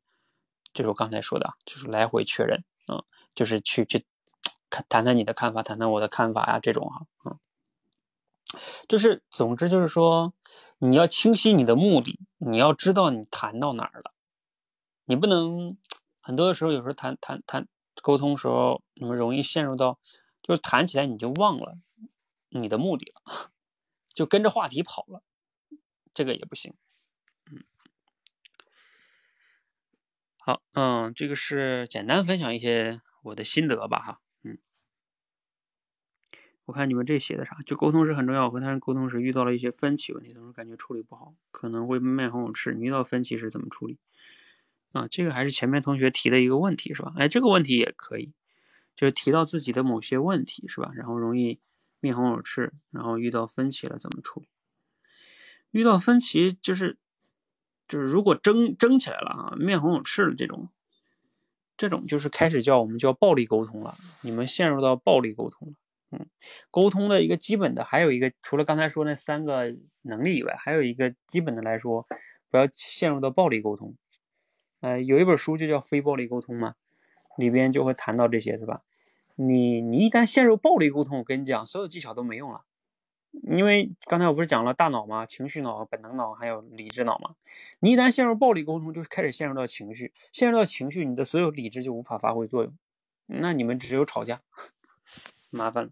[0.73, 3.03] 就是我刚才说的，就是来回确认，嗯，
[3.35, 4.05] 就是去去。
[4.69, 7.39] 谈谈你的看法，谈谈我的看法呀，这种哈，嗯，
[8.89, 10.35] 就是总之就是说，
[10.79, 14.13] 你要清晰你的目的，你要知道你谈到哪儿了，
[15.05, 15.77] 你不能
[16.21, 17.67] 很多的时候，有时候谈谈谈
[18.03, 19.99] 沟通时候，你们容易陷入到，
[20.43, 21.79] 就是谈起来你就忘了
[22.51, 23.51] 你的目的了，
[24.09, 25.23] 就跟着话题跑了，
[26.13, 26.75] 这个也不行，
[27.51, 27.65] 嗯，
[30.41, 34.21] 好，嗯，这个是简单分享一些我的心得吧，哈。
[36.67, 37.57] 我看你们这写的啥？
[37.65, 38.51] 就沟通是很重要。
[38.51, 42.75] 和他人沟通时遇到了一些分歧问题，总是感觉处理不好，可能会面红耳赤。
[42.75, 43.99] 你遇到分歧是怎么处理？
[44.93, 47.13] 啊，这个还是前面同学提的一个问题，是吧？
[47.17, 48.33] 哎，这个问题也可以，
[48.97, 50.91] 就是提到自己的某些问题，是吧？
[50.95, 51.61] 然后容易
[52.01, 54.49] 面红耳赤，然后遇到分歧了怎么处理？
[55.71, 56.99] 遇到分歧就是
[57.87, 60.71] 就是如果争争起来了啊，面红耳赤的这种，
[61.77, 63.95] 这种就是开始叫我们叫暴力沟通了。
[64.23, 65.75] 你们陷入到暴力沟通了。
[66.11, 66.27] 嗯，
[66.71, 72.07] 沟通的一个基本的还有一个，除了刚才说那三个能力以外，还有一个基本的来说，
[72.51, 73.97] 不要陷入到暴力沟通。
[74.81, 76.75] 呃，有一本书就叫《非暴力沟通》嘛，
[77.37, 78.83] 里边就会谈到这些，是吧？
[79.35, 82.65] 你你一旦陷入暴力沟通，我跟你讲，所有技巧都没用了。
[83.43, 85.27] 因为刚才我不是讲了大脑嘛？
[85.27, 87.35] 情绪脑、本能脑还有理智脑嘛？
[87.81, 92.73] 你一旦陷入暴力沟通，就开始陷入到情绪，陷入到情绪，你的所有理智就无法发挥作用，
[93.27, 94.41] 那你们只有吵架，
[95.57, 95.91] 麻烦了。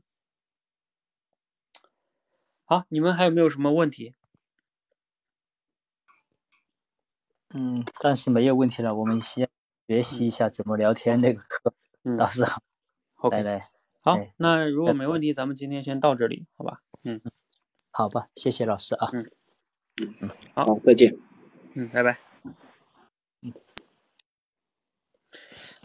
[2.66, 4.14] 好，你们还有没有什么问题？
[7.50, 8.94] 嗯，暂时没有问题了。
[8.94, 9.48] 我们先
[9.86, 11.72] 学习一下怎么聊天那个课，
[12.02, 12.60] 嗯，到时候
[13.16, 13.70] ，OK，来来。
[14.02, 16.82] 好，那如果没问题，咱们今天先到这里，好吧？
[17.04, 17.20] 嗯，
[17.90, 19.08] 好吧，谢谢老师啊。
[19.12, 19.30] 嗯
[20.02, 21.16] 嗯嗯，好，再见。
[21.74, 22.33] 嗯，拜拜。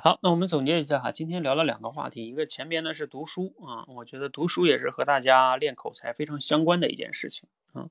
[0.02, 7.90] 好，那我们总结一下哈，今天聊了两个话题，一个前边呢是读书啊，我觉得读书也是和大家练口才非常相关的一件事情啊，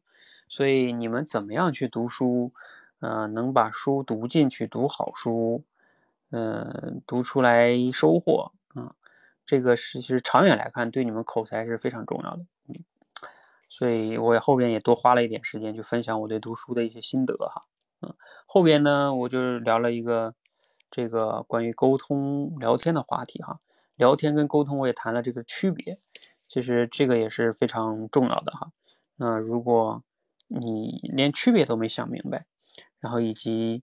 [0.49, 2.53] 所以你们怎么样去读书，
[3.01, 5.65] 呃，能把书读进去，读好书，
[6.31, 8.95] 嗯，读出来收获啊。
[9.45, 12.77] 这个是其实长远来看，对你们口才是非常重要的，嗯，
[13.69, 17.67] 所以我也后边也多花了一点时间去分享我对读书的一些心得哈，
[18.01, 18.15] 嗯，
[18.47, 20.35] 后边呢我就聊了一个
[20.91, 23.61] 这个关于沟通聊天的话题哈，
[23.97, 25.99] 聊天跟沟通我也谈了这个区别，
[26.47, 28.73] 其实这个也是非常重要的哈，
[29.17, 30.03] 那如果
[30.47, 32.47] 你连区别都没想明白，
[33.01, 33.83] 然后以及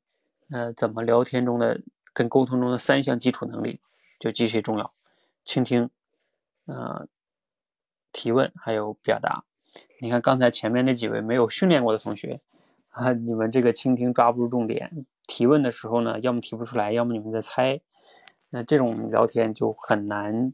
[0.49, 3.79] 呃怎么聊天中的跟沟通中的三项基础能力
[4.19, 4.93] 就极其重要。
[5.43, 5.91] 倾听，
[6.65, 7.07] 呃，
[8.11, 9.43] 提问还有表达。
[10.01, 12.41] 你看刚才前面那几位没有训练过的同学
[12.89, 17.81] 啊，你们这个倾听抓不住重点，提问的时候呢，要么提不出来，要么你们在猜。
[18.49, 20.53] 那这种聊天就很难，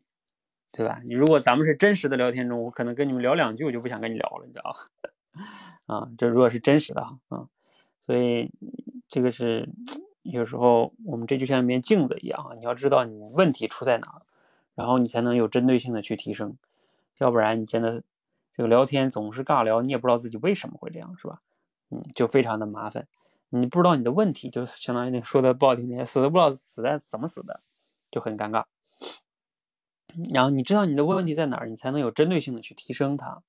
[0.72, 1.02] 对吧？
[1.06, 4.80] 你如果咱们是真实的聊天中，我可能跟你们聊两句，我就不想跟你聊了，你知道吧？
[5.85, 7.48] 啊，这如果是真实的哈，啊，
[7.99, 8.52] 所以
[9.07, 9.69] 这个是
[10.23, 14.22] 有时候我们这就像一面镜子一样啊，你要知道你问题出在哪儿。
[14.73, 16.57] 然后你才能有针对性的去提升，
[17.18, 18.02] 要不然你真的
[18.53, 21.41] 这个聊天总是尬聊，你也不知道自己为什么会这样，是吧？
[21.89, 23.06] 嗯，就非常的麻烦。
[23.53, 27.61] 你不知道你的问题，就相当于你说的不好听点，死都不知道死在怎么死的，
[28.10, 28.65] 就很尴尬。
[30.34, 33.44] 然后你知道你的问题在哪儿，你才能有针对性的去提升它，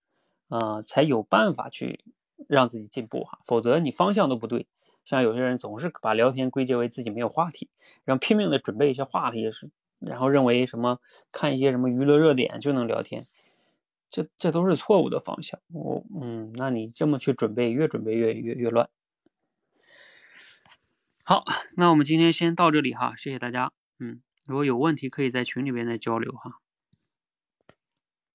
[0.49, 2.05] 啊，才有办法去
[2.47, 3.39] 让自己进步哈。
[3.45, 4.66] 否则你方向都不对，
[5.05, 7.69] 像有些人总是把聊天归结为自己没有话题，
[8.05, 9.70] 然后拼命的准备一些话题是。
[10.05, 10.99] 然后认为什么
[11.31, 13.29] 看一些什么娱乐热点就能聊天，
[14.11, 15.61] 这这都是错误的方向。
[15.73, 18.91] 我嗯，那你这么去准备，越准备越越越乱。
[21.24, 21.44] 好，
[21.77, 23.70] 那我们今天先到这里哈，谢谢大家。
[24.01, 26.59] 嗯，如果有问题可以在群里边再交流哈。